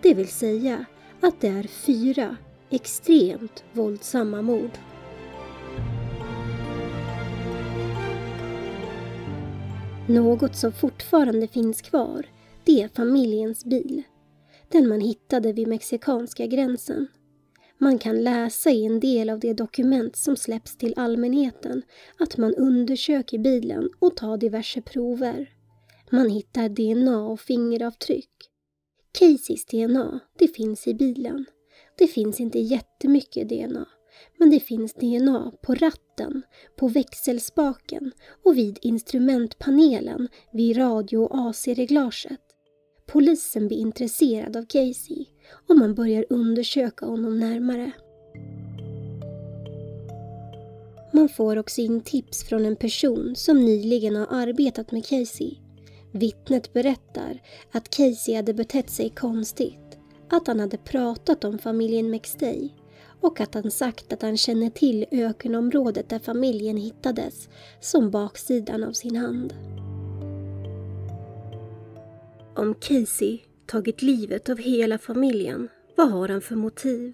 Det 0.03 0.15
vill 0.15 0.29
säga 0.29 0.85
att 1.21 1.41
det 1.41 1.49
är 1.49 1.63
fyra 1.63 2.37
extremt 2.71 3.65
våldsamma 3.73 4.43
mord. 4.43 4.79
Något 10.09 10.57
som 10.57 10.73
fortfarande 10.73 11.49
finns 11.49 11.83
kvar, 11.83 12.27
det 12.65 12.83
är 12.83 12.89
familjens 12.89 13.65
bil. 13.65 14.03
Den 14.69 14.89
man 14.89 15.01
hittade 15.01 15.53
vid 15.53 15.69
mexikanska 15.69 16.47
gränsen. 16.47 17.07
Man 17.79 17.99
kan 17.99 18.25
läsa 18.25 18.71
i 18.71 18.85
en 18.85 19.01
del 19.01 19.31
av 19.31 19.41
de 19.41 19.55
dokument 19.55 20.17
som 20.17 20.37
släpps 20.37 20.77
till 20.77 20.95
allmänheten 20.97 21.83
att 22.19 22.37
man 22.37 22.55
undersöker 22.55 23.39
bilen 23.39 23.89
och 23.99 24.17
tar 24.17 24.37
diverse 24.37 24.81
prover. 24.81 25.51
Man 26.11 26.31
hittar 26.31 26.69
DNA 26.69 27.27
och 27.27 27.41
fingeravtryck. 27.41 28.31
Caseys 29.19 29.67
DNA, 29.67 30.21
det 30.39 30.49
finns 30.49 30.87
i 30.87 30.95
bilen. 30.95 31.45
Det 31.99 32.07
finns 32.07 32.41
inte 32.41 32.59
jättemycket 32.59 33.49
DNA. 33.49 33.87
Men 34.39 34.51
det 34.51 34.61
finns 34.61 34.95
DNA 34.95 35.53
på 35.63 35.75
ratten, 35.75 36.43
på 36.77 36.89
växelspaken 36.89 38.13
och 38.45 38.57
vid 38.57 38.79
instrumentpanelen 38.83 40.29
vid 40.53 40.77
radio 40.77 41.19
och 41.19 41.49
AC-reglaget. 41.49 42.41
Polisen 43.07 43.69
blir 43.69 43.79
intresserad 43.79 44.57
av 44.57 44.63
Casey 44.63 45.27
och 45.69 45.77
man 45.77 45.95
börjar 45.95 46.25
undersöka 46.31 47.07
honom 47.07 47.39
närmare. 47.39 47.93
Man 51.13 51.29
får 51.29 51.57
också 51.57 51.81
in 51.81 52.01
tips 52.01 52.45
från 52.45 52.67
en 52.67 52.77
person 52.77 53.37
som 53.37 53.65
nyligen 53.65 54.17
har 54.17 54.27
arbetat 54.31 54.93
med 54.93 55.07
Casey. 55.07 55.55
Vittnet 56.13 56.73
berättar 56.73 57.43
att 57.73 57.91
Casey 57.91 58.35
hade 58.35 58.55
betett 58.55 58.91
sig 58.91 59.11
konstigt, 59.11 59.99
att 60.31 60.47
han 60.47 60.61
hade 60.61 60.77
pratat 60.77 61.45
om 61.45 61.59
familjen 61.59 62.11
McStay 62.11 62.71
och 63.21 63.41
att 63.41 63.55
han 63.55 63.71
sagt 63.71 64.13
att 64.13 64.23
han 64.23 64.37
känner 64.37 64.71
till 64.71 65.07
ökenområdet 65.11 66.09
där 66.09 66.19
familjen 66.19 66.77
hittades 66.77 67.49
som 67.81 68.11
baksidan 68.11 68.85
av 68.85 68.93
sin 68.93 69.17
hand. 69.17 69.55
Om 72.57 72.75
Casey 72.75 73.39
tagit 73.67 74.03
livet 74.03 74.49
av 74.49 74.59
hela 74.59 74.99
familjen, 74.99 75.69
vad 75.97 76.11
har 76.11 76.29
han 76.29 76.41
för 76.41 76.57
motiv? 76.57 77.13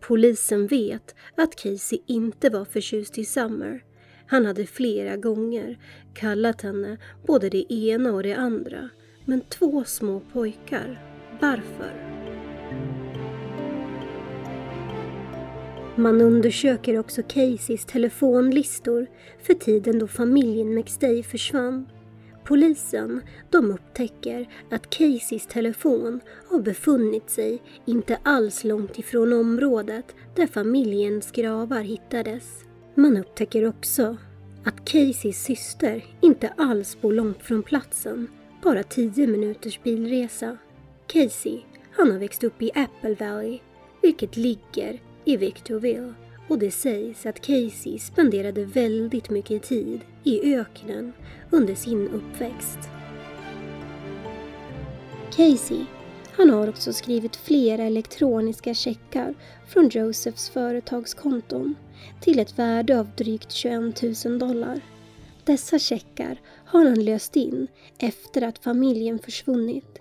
Polisen 0.00 0.66
vet 0.66 1.14
att 1.36 1.56
Casey 1.56 1.98
inte 2.06 2.50
var 2.50 2.64
förtjust 2.64 3.18
i 3.18 3.24
Summer. 3.24 3.84
Han 4.26 4.46
hade 4.46 4.66
flera 4.66 5.16
gånger 5.16 5.78
kallat 6.14 6.62
henne 6.62 6.98
både 7.26 7.48
det 7.48 7.72
ena 7.72 8.12
och 8.12 8.22
det 8.22 8.34
andra. 8.34 8.88
Men 9.24 9.40
två 9.40 9.84
små 9.84 10.20
pojkar, 10.20 11.02
varför? 11.40 12.15
Man 15.98 16.20
undersöker 16.20 16.98
också 16.98 17.22
Caseys 17.22 17.84
telefonlistor 17.84 19.06
för 19.42 19.54
tiden 19.54 19.98
då 19.98 20.06
familjen 20.06 20.74
McStay 20.74 21.22
försvann. 21.22 21.86
Polisen 22.44 23.20
de 23.50 23.70
upptäcker 23.70 24.48
att 24.70 24.90
Caseys 24.90 25.46
telefon 25.46 26.20
har 26.48 26.60
befunnit 26.60 27.30
sig 27.30 27.62
inte 27.84 28.18
alls 28.22 28.64
långt 28.64 28.98
ifrån 28.98 29.32
området 29.32 30.14
där 30.34 30.46
familjens 30.46 31.32
gravar 31.32 31.80
hittades. 31.80 32.64
Man 32.94 33.16
upptäcker 33.16 33.68
också 33.68 34.16
att 34.64 34.84
Caseys 34.84 35.42
syster 35.44 36.04
inte 36.20 36.52
alls 36.56 37.00
bor 37.00 37.12
långt 37.12 37.42
från 37.42 37.62
platsen, 37.62 38.28
bara 38.62 38.82
10 38.82 39.26
minuters 39.26 39.82
bilresa. 39.82 40.56
Casey, 41.06 41.60
han 41.92 42.10
har 42.10 42.18
växt 42.18 42.44
upp 42.44 42.62
i 42.62 42.70
Apple 42.74 43.14
Valley, 43.14 43.58
vilket 44.02 44.36
ligger 44.36 45.00
i 45.26 45.36
Victorville 45.36 46.14
och 46.48 46.58
det 46.58 46.70
sägs 46.70 47.26
att 47.26 47.40
Casey 47.40 47.98
spenderade 47.98 48.64
väldigt 48.64 49.30
mycket 49.30 49.62
tid 49.62 50.00
i 50.24 50.54
öknen 50.54 51.12
under 51.50 51.74
sin 51.74 52.08
uppväxt. 52.08 52.78
Casey, 55.36 55.84
han 56.32 56.50
har 56.50 56.68
också 56.68 56.92
skrivit 56.92 57.36
flera 57.36 57.82
elektroniska 57.82 58.74
checkar 58.74 59.34
från 59.68 59.88
Josephs 59.88 60.48
företagskonton 60.48 61.74
till 62.20 62.38
ett 62.38 62.58
värde 62.58 63.00
av 63.00 63.10
drygt 63.16 63.52
21 63.52 64.02
000 64.24 64.38
dollar. 64.38 64.80
Dessa 65.44 65.78
checkar 65.78 66.40
har 66.64 66.84
han 66.84 67.04
löst 67.04 67.36
in 67.36 67.66
efter 67.98 68.42
att 68.42 68.58
familjen 68.58 69.18
försvunnit. 69.18 69.98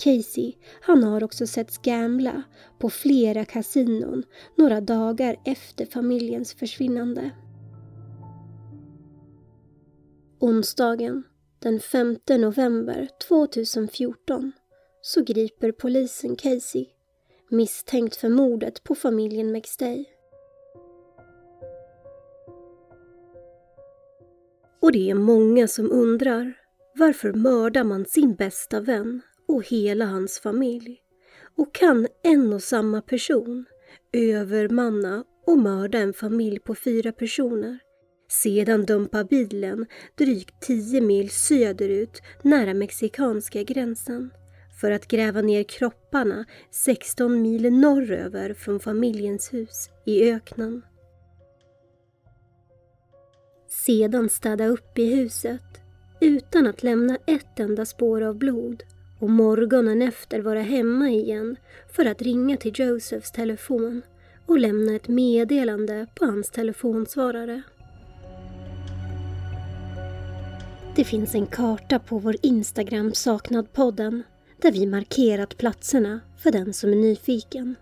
Casey, 0.00 0.54
han 0.80 1.04
har 1.04 1.24
också 1.24 1.46
setts 1.46 1.78
gambla 1.78 2.42
på 2.78 2.90
flera 2.90 3.44
kasinon 3.44 4.22
några 4.56 4.80
dagar 4.80 5.36
efter 5.44 5.86
familjens 5.86 6.54
försvinnande. 6.54 7.30
Onsdagen 10.38 11.22
den 11.58 11.80
5 11.80 12.16
november 12.28 13.08
2014 13.28 14.52
så 15.02 15.22
griper 15.22 15.72
polisen 15.72 16.36
Casey 16.36 16.86
misstänkt 17.50 18.16
för 18.16 18.28
mordet 18.28 18.84
på 18.84 18.94
familjen 18.94 19.52
McStay. 19.52 20.04
Och 24.82 24.92
det 24.92 25.10
är 25.10 25.14
många 25.14 25.68
som 25.68 25.92
undrar 25.92 26.54
varför 26.94 27.32
mördar 27.32 27.84
man 27.84 28.04
sin 28.04 28.34
bästa 28.34 28.80
vän 28.80 29.22
och 29.50 29.66
hela 29.66 30.04
hans 30.04 30.38
familj? 30.38 30.98
Och 31.56 31.74
kan 31.74 32.06
en 32.22 32.52
och 32.52 32.62
samma 32.62 33.02
person 33.02 33.64
övermanna 34.12 35.24
och 35.46 35.58
mörda 35.58 35.98
en 35.98 36.12
familj 36.12 36.58
på 36.58 36.74
fyra 36.74 37.12
personer? 37.12 37.78
Sedan 38.28 38.84
dumpa 38.84 39.24
bilen 39.24 39.86
drygt 40.18 40.60
10 40.60 41.00
mil 41.00 41.30
söderut 41.30 42.22
nära 42.42 42.74
mexikanska 42.74 43.62
gränsen 43.62 44.30
för 44.80 44.90
att 44.90 45.08
gräva 45.08 45.40
ner 45.40 45.62
kropparna 45.62 46.44
16 46.70 47.42
mil 47.42 47.72
norröver 47.72 48.54
från 48.54 48.80
familjens 48.80 49.52
hus 49.52 49.88
i 50.06 50.30
öknen. 50.30 50.82
Sedan 53.68 54.28
städa 54.28 54.66
upp 54.66 54.98
i 54.98 55.14
huset 55.14 55.80
utan 56.20 56.66
att 56.66 56.82
lämna 56.82 57.18
ett 57.26 57.60
enda 57.60 57.84
spår 57.84 58.20
av 58.20 58.38
blod 58.38 58.82
och 59.20 59.30
morgonen 59.30 60.02
efter 60.02 60.40
vara 60.40 60.62
hemma 60.62 61.08
igen 61.08 61.56
för 61.92 62.04
att 62.04 62.22
ringa 62.22 62.56
till 62.56 62.72
Josephs 62.74 63.30
telefon 63.30 64.02
och 64.46 64.58
lämna 64.58 64.94
ett 64.94 65.08
meddelande 65.08 66.06
på 66.14 66.24
hans 66.24 66.50
telefonsvarare. 66.50 67.62
Det 70.96 71.04
finns 71.04 71.34
en 71.34 71.46
karta 71.46 71.98
på 71.98 72.18
vår 72.18 72.36
Instagram 72.42 73.14
Saknadpodden 73.14 74.22
där 74.58 74.72
vi 74.72 74.86
markerat 74.86 75.56
platserna 75.56 76.20
för 76.38 76.52
den 76.52 76.72
som 76.72 76.90
är 76.90 76.96
nyfiken. 76.96 77.74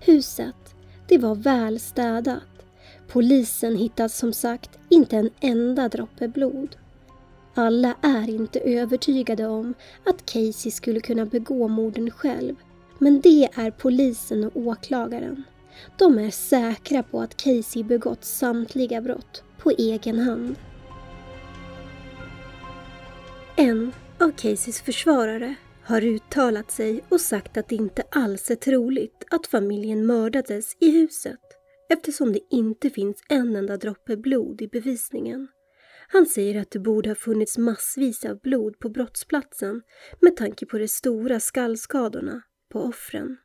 Huset, 0.00 0.74
det 1.08 1.18
var 1.18 1.34
väl 1.34 1.80
städat. 1.80 2.42
Polisen 3.08 3.76
hittade 3.76 4.08
som 4.08 4.32
sagt 4.32 4.78
inte 4.88 5.16
en 5.16 5.30
enda 5.40 5.88
droppe 5.88 6.28
blod. 6.28 6.76
Alla 7.54 7.94
är 8.02 8.30
inte 8.30 8.60
övertygade 8.60 9.46
om 9.46 9.74
att 10.04 10.26
Casey 10.26 10.70
skulle 10.70 11.00
kunna 11.00 11.26
begå 11.26 11.68
morden 11.68 12.10
själv, 12.10 12.54
men 12.98 13.20
det 13.20 13.48
är 13.54 13.70
polisen 13.70 14.44
och 14.44 14.56
åklagaren. 14.56 15.44
De 15.98 16.18
är 16.18 16.30
säkra 16.30 17.02
på 17.02 17.20
att 17.20 17.36
Casey 17.36 17.82
begått 17.82 18.24
samtliga 18.24 19.00
brott 19.00 19.42
på 19.58 19.70
egen 19.70 20.18
hand. 20.18 20.56
En 23.56 23.92
av 24.20 24.30
Caseys 24.30 24.80
försvarare 24.82 25.54
har 25.82 26.04
uttalat 26.04 26.70
sig 26.70 27.04
och 27.08 27.20
sagt 27.20 27.56
att 27.56 27.68
det 27.68 27.76
inte 27.76 28.02
alls 28.10 28.50
är 28.50 28.54
troligt 28.56 29.24
att 29.30 29.46
familjen 29.46 30.06
mördades 30.06 30.76
i 30.80 30.90
huset 30.90 31.40
eftersom 31.88 32.32
det 32.32 32.40
inte 32.50 32.90
finns 32.90 33.16
en 33.28 33.56
enda 33.56 33.76
droppe 33.76 34.16
blod 34.16 34.62
i 34.62 34.68
bevisningen. 34.68 35.48
Han 36.08 36.26
säger 36.26 36.60
att 36.60 36.70
det 36.70 36.78
borde 36.78 37.10
ha 37.10 37.14
funnits 37.14 37.58
massvis 37.58 38.24
av 38.24 38.40
blod 38.40 38.78
på 38.78 38.88
brottsplatsen 38.88 39.82
med 40.20 40.36
tanke 40.36 40.66
på 40.66 40.78
de 40.78 40.88
stora 40.88 41.40
skallskadorna 41.40 42.42
på 42.72 42.80
offren. 42.80 43.36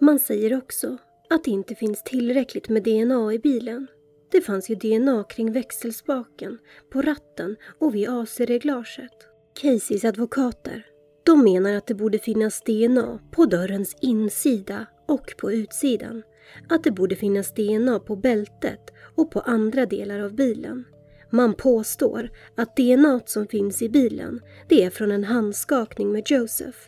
Man 0.00 0.18
säger 0.18 0.56
också 0.56 0.98
att 1.30 1.44
det 1.44 1.50
inte 1.50 1.74
finns 1.74 2.02
tillräckligt 2.04 2.68
med 2.68 2.82
DNA 2.82 3.32
i 3.32 3.38
bilen 3.38 3.86
det 4.32 4.40
fanns 4.40 4.70
ju 4.70 4.74
DNA 4.74 5.24
kring 5.24 5.52
växelspaken, 5.52 6.58
på 6.92 7.02
ratten 7.02 7.56
och 7.78 7.94
vid 7.94 8.08
AC-reglaget. 8.08 9.12
Caseys 9.54 10.04
advokater, 10.04 10.86
de 11.24 11.44
menar 11.44 11.74
att 11.74 11.86
det 11.86 11.94
borde 11.94 12.18
finnas 12.18 12.62
DNA 12.62 13.18
på 13.32 13.46
dörrens 13.46 13.96
insida 14.00 14.86
och 15.08 15.34
på 15.38 15.52
utsidan. 15.52 16.22
Att 16.68 16.84
det 16.84 16.90
borde 16.90 17.16
finnas 17.16 17.54
DNA 17.54 17.98
på 17.98 18.16
bältet 18.16 18.80
och 19.14 19.30
på 19.30 19.40
andra 19.40 19.86
delar 19.86 20.20
av 20.20 20.34
bilen. 20.34 20.84
Man 21.30 21.54
påstår 21.54 22.30
att 22.54 22.76
DNA 22.76 23.20
som 23.26 23.46
finns 23.46 23.82
i 23.82 23.88
bilen, 23.88 24.40
det 24.68 24.84
är 24.84 24.90
från 24.90 25.12
en 25.12 25.24
handskakning 25.24 26.12
med 26.12 26.22
Joseph, 26.26 26.78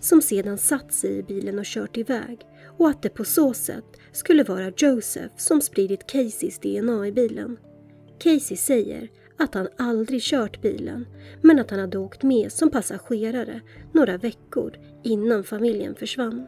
som 0.00 0.22
sedan 0.22 0.58
satt 0.58 0.92
sig 0.92 1.18
i 1.18 1.22
bilen 1.22 1.58
och 1.58 1.64
kört 1.64 1.96
iväg 1.96 2.38
och 2.78 2.88
att 2.88 3.02
det 3.02 3.08
på 3.08 3.24
så 3.24 3.54
sätt 3.54 3.84
skulle 4.12 4.44
vara 4.44 4.72
Joseph 4.76 5.34
som 5.36 5.60
spridit 5.60 6.06
Caseys 6.06 6.58
DNA 6.58 7.06
i 7.06 7.12
bilen. 7.12 7.56
Casey 8.18 8.56
säger 8.56 9.08
att 9.38 9.54
han 9.54 9.68
aldrig 9.78 10.22
kört 10.22 10.62
bilen 10.62 11.06
men 11.42 11.58
att 11.58 11.70
han 11.70 11.80
hade 11.80 11.98
åkt 11.98 12.22
med 12.22 12.52
som 12.52 12.70
passagerare 12.70 13.60
några 13.92 14.16
veckor 14.16 14.76
innan 15.02 15.44
familjen 15.44 15.94
försvann. 15.94 16.46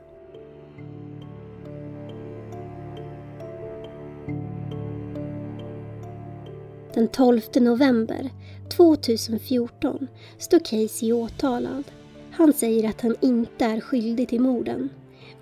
Den 6.97 7.09
12 7.09 7.41
november 7.57 8.31
2014 8.69 10.09
står 10.39 10.59
Casey 10.59 11.13
åtalad. 11.13 11.85
Han 12.31 12.53
säger 12.53 12.89
att 12.89 13.01
han 13.01 13.17
inte 13.21 13.65
är 13.65 13.81
skyldig 13.81 14.29
till 14.29 14.41
morden 14.41 14.89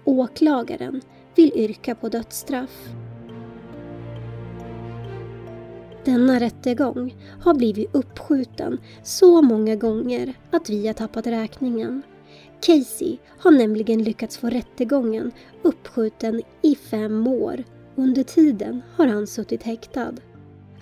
Åklagaren 0.04 1.00
vill 1.34 1.52
yrka 1.54 1.94
på 1.94 2.08
dödsstraff. 2.08 2.88
Denna 6.04 6.40
rättegång 6.40 7.16
har 7.40 7.54
blivit 7.54 7.94
uppskjuten 7.94 8.78
så 9.02 9.42
många 9.42 9.76
gånger 9.76 10.34
att 10.50 10.70
vi 10.70 10.86
har 10.86 10.94
tappat 10.94 11.26
räkningen. 11.26 12.02
Casey 12.60 13.16
har 13.38 13.50
nämligen 13.50 14.02
lyckats 14.02 14.38
få 14.38 14.50
rättegången 14.50 15.30
uppskjuten 15.62 16.42
i 16.62 16.74
fem 16.74 17.26
år. 17.26 17.64
Under 17.94 18.22
tiden 18.22 18.82
har 18.96 19.06
han 19.06 19.26
suttit 19.26 19.62
häktad. 19.62 20.14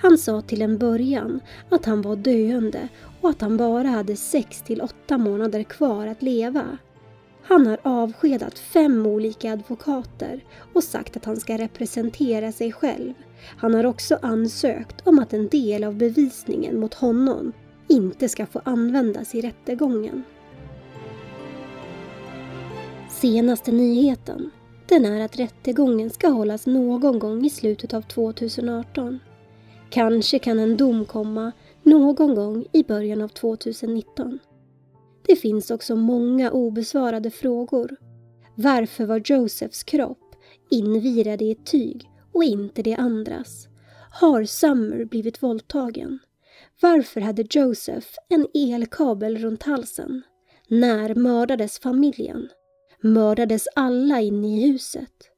Han 0.03 0.19
sa 0.19 0.41
till 0.41 0.63
en 0.63 0.79
början 0.79 1.41
att 1.69 1.85
han 1.85 2.03
var 2.03 2.17
döende 2.17 2.89
och 3.21 3.31
att 3.31 3.41
han 3.41 3.57
bara 3.57 3.89
hade 3.89 4.17
sex 4.17 4.63
till 4.63 4.81
åtta 4.81 5.19
månader 5.19 5.63
kvar 5.63 6.07
att 6.07 6.23
leva. 6.23 6.79
Han 7.43 7.67
har 7.67 7.79
avskedat 7.83 8.59
fem 8.59 9.07
olika 9.07 9.53
advokater 9.53 10.45
och 10.73 10.85
sagt 10.85 11.17
att 11.17 11.25
han 11.25 11.37
ska 11.37 11.59
representera 11.59 12.53
sig 12.53 12.73
själv. 12.73 13.15
Han 13.57 13.75
har 13.75 13.87
också 13.87 14.19
ansökt 14.23 15.07
om 15.07 15.19
att 15.19 15.33
en 15.33 15.49
del 15.49 15.85
av 15.85 15.95
bevisningen 15.95 16.81
mot 16.81 16.95
honom 16.95 17.53
inte 17.89 18.29
ska 18.29 18.47
få 18.47 18.61
användas 18.65 19.35
i 19.35 19.41
rättegången. 19.41 20.23
Senaste 23.11 23.73
nyheten 23.73 24.51
den 24.89 25.05
är 25.05 25.25
att 25.25 25.39
rättegången 25.39 26.11
ska 26.11 26.29
hållas 26.29 26.67
någon 26.67 27.19
gång 27.19 27.45
i 27.45 27.51
slutet 27.51 27.95
av 27.95 28.03
2018. 28.03 29.19
Kanske 29.93 30.39
kan 30.39 30.59
en 30.59 30.77
dom 30.77 31.05
komma 31.05 31.53
någon 31.83 32.35
gång 32.35 32.67
i 32.73 32.83
början 32.83 33.23
av 33.23 33.29
2019. 33.29 34.39
Det 35.27 35.37
finns 35.37 35.71
också 35.71 35.97
många 35.97 36.51
obesvarade 36.51 37.31
frågor. 37.31 37.97
Varför 38.55 39.07
var 39.07 39.23
Josephs 39.25 39.83
kropp 39.83 40.35
invirad 40.71 41.43
i 41.43 41.51
ett 41.51 41.67
tyg 41.67 42.11
och 42.33 42.45
inte 42.45 42.83
det 42.83 42.95
andras? 42.95 43.69
Har 44.21 44.45
Summer 44.45 45.05
blivit 45.05 45.43
våldtagen? 45.43 46.19
Varför 46.81 47.21
hade 47.21 47.45
Joseph 47.51 48.09
en 48.29 48.47
elkabel 48.55 49.39
runt 49.39 49.63
halsen? 49.63 50.23
När 50.69 51.15
mördades 51.15 51.79
familjen? 51.79 52.49
Mördades 53.01 53.69
alla 53.75 54.21
inne 54.21 54.57
i 54.57 54.71
huset? 54.71 55.32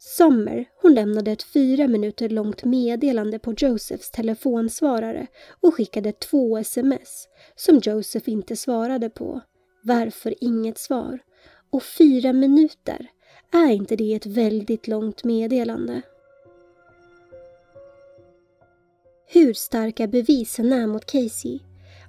Summer, 0.00 0.64
hon 0.82 0.94
lämnade 0.94 1.32
ett 1.32 1.42
fyra 1.42 1.88
minuter 1.88 2.28
långt 2.28 2.64
meddelande 2.64 3.38
på 3.38 3.54
Josephs 3.56 4.10
telefonsvarare 4.10 5.26
och 5.60 5.74
skickade 5.74 6.12
två 6.12 6.58
sms 6.58 7.28
som 7.56 7.80
Joseph 7.82 8.28
inte 8.28 8.56
svarade 8.56 9.10
på. 9.10 9.40
Varför 9.82 10.34
inget 10.40 10.78
svar? 10.78 11.18
Och 11.70 11.82
fyra 11.82 12.32
minuter, 12.32 13.06
är 13.52 13.72
inte 13.72 13.96
det 13.96 14.14
ett 14.14 14.26
väldigt 14.26 14.88
långt 14.88 15.24
meddelande? 15.24 16.02
Hur 19.26 19.54
starka 19.54 20.06
bevisen 20.06 20.72
är 20.72 20.86
mot 20.86 21.06
Casey 21.06 21.58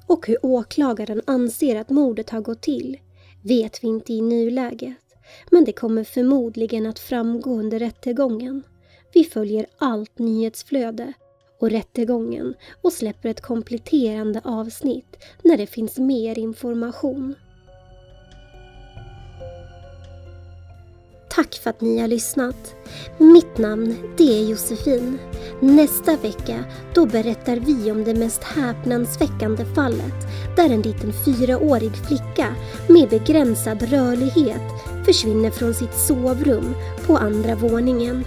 och 0.08 0.28
hur 0.28 0.46
åklagaren 0.46 1.22
anser 1.26 1.76
att 1.76 1.90
mordet 1.90 2.30
har 2.30 2.42
gått 2.42 2.62
till 2.62 3.00
vet 3.44 3.84
vi 3.84 3.88
inte 3.88 4.14
i 4.14 4.22
nuläget. 4.22 5.09
Men 5.52 5.66
det 5.66 5.72
kommer 5.72 6.04
förmodligen 6.04 6.86
att 6.86 7.00
framgå 7.00 7.52
under 7.60 7.80
rättegången. 7.80 8.64
Vi 9.14 9.24
följer 9.24 9.66
allt 9.78 10.20
nyhetsflöde 10.20 11.14
och 11.60 11.70
rättegången 11.70 12.54
och 12.82 12.94
släpper 12.94 13.30
ett 13.30 13.42
kompletterande 13.42 14.42
avsnitt 14.44 15.24
när 15.44 15.58
det 15.58 15.68
finns 15.68 15.98
mer 15.98 16.40
information. 16.40 17.36
Tack 21.30 21.56
för 21.64 21.70
att 21.70 21.82
ni 21.82 22.00
har 22.00 22.08
lyssnat. 22.08 22.76
Mitt 23.18 23.58
namn, 23.58 23.96
det 24.18 24.40
är 24.40 24.50
Josefin. 24.50 25.20
Nästa 25.60 26.18
vecka, 26.18 26.64
då 26.94 27.06
berättar 27.06 27.56
vi 27.56 27.92
om 27.92 28.04
det 28.04 28.14
mest 28.14 28.44
häpnadsväckande 28.44 29.66
fallet 29.66 30.14
där 30.56 30.70
en 30.70 30.82
liten 30.82 31.14
fyraårig 31.26 31.92
flicka 32.08 32.56
med 32.88 33.10
begränsad 33.10 33.82
rörlighet 33.82 34.62
försvinner 35.06 35.52
från 35.52 35.74
sitt 35.74 35.94
sovrum 35.94 36.76
på 37.06 37.18
andra 37.18 37.56
våningen. 37.56 38.26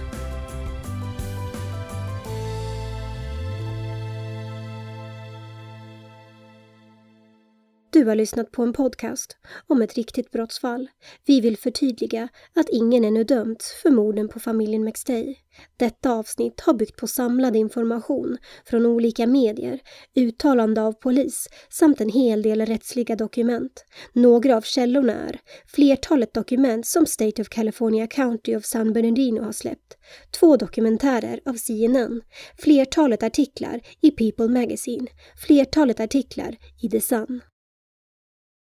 Du 7.93 8.05
har 8.05 8.15
lyssnat 8.15 8.51
på 8.51 8.63
en 8.63 8.73
podcast 8.73 9.37
om 9.67 9.81
ett 9.81 9.93
riktigt 9.93 10.31
brottsfall. 10.31 10.89
Vi 11.25 11.41
vill 11.41 11.57
förtydliga 11.57 12.27
att 12.55 12.69
ingen 12.69 13.05
ännu 13.05 13.23
dömts 13.23 13.73
för 13.81 13.91
morden 13.91 14.29
på 14.29 14.39
familjen 14.39 14.83
McStay. 14.83 15.35
Detta 15.77 16.11
avsnitt 16.11 16.61
har 16.61 16.73
byggt 16.73 16.95
på 16.95 17.07
samlad 17.07 17.55
information 17.55 18.37
från 18.65 18.85
olika 18.85 19.27
medier, 19.27 19.79
uttalande 20.15 20.81
av 20.81 20.93
polis 20.93 21.47
samt 21.69 22.01
en 22.01 22.09
hel 22.09 22.41
del 22.41 22.65
rättsliga 22.65 23.15
dokument. 23.15 23.85
Några 24.13 24.57
av 24.57 24.61
källorna 24.61 25.13
är 25.13 25.39
flertalet 25.67 26.33
dokument 26.33 26.87
som 26.87 27.05
State 27.05 27.41
of 27.41 27.49
California 27.49 28.07
County 28.07 28.55
of 28.55 28.65
San 28.65 28.93
Bernardino 28.93 29.41
har 29.41 29.51
släppt, 29.51 29.97
två 30.39 30.57
dokumentärer 30.57 31.39
av 31.45 31.53
CNN, 31.53 32.21
flertalet 32.57 33.23
artiklar 33.23 33.81
i 34.01 34.11
People 34.11 34.47
Magazine, 34.47 35.07
flertalet 35.47 35.99
artiklar 35.99 36.57
i 36.81 36.89
The 36.89 37.01
Sun. 37.01 37.41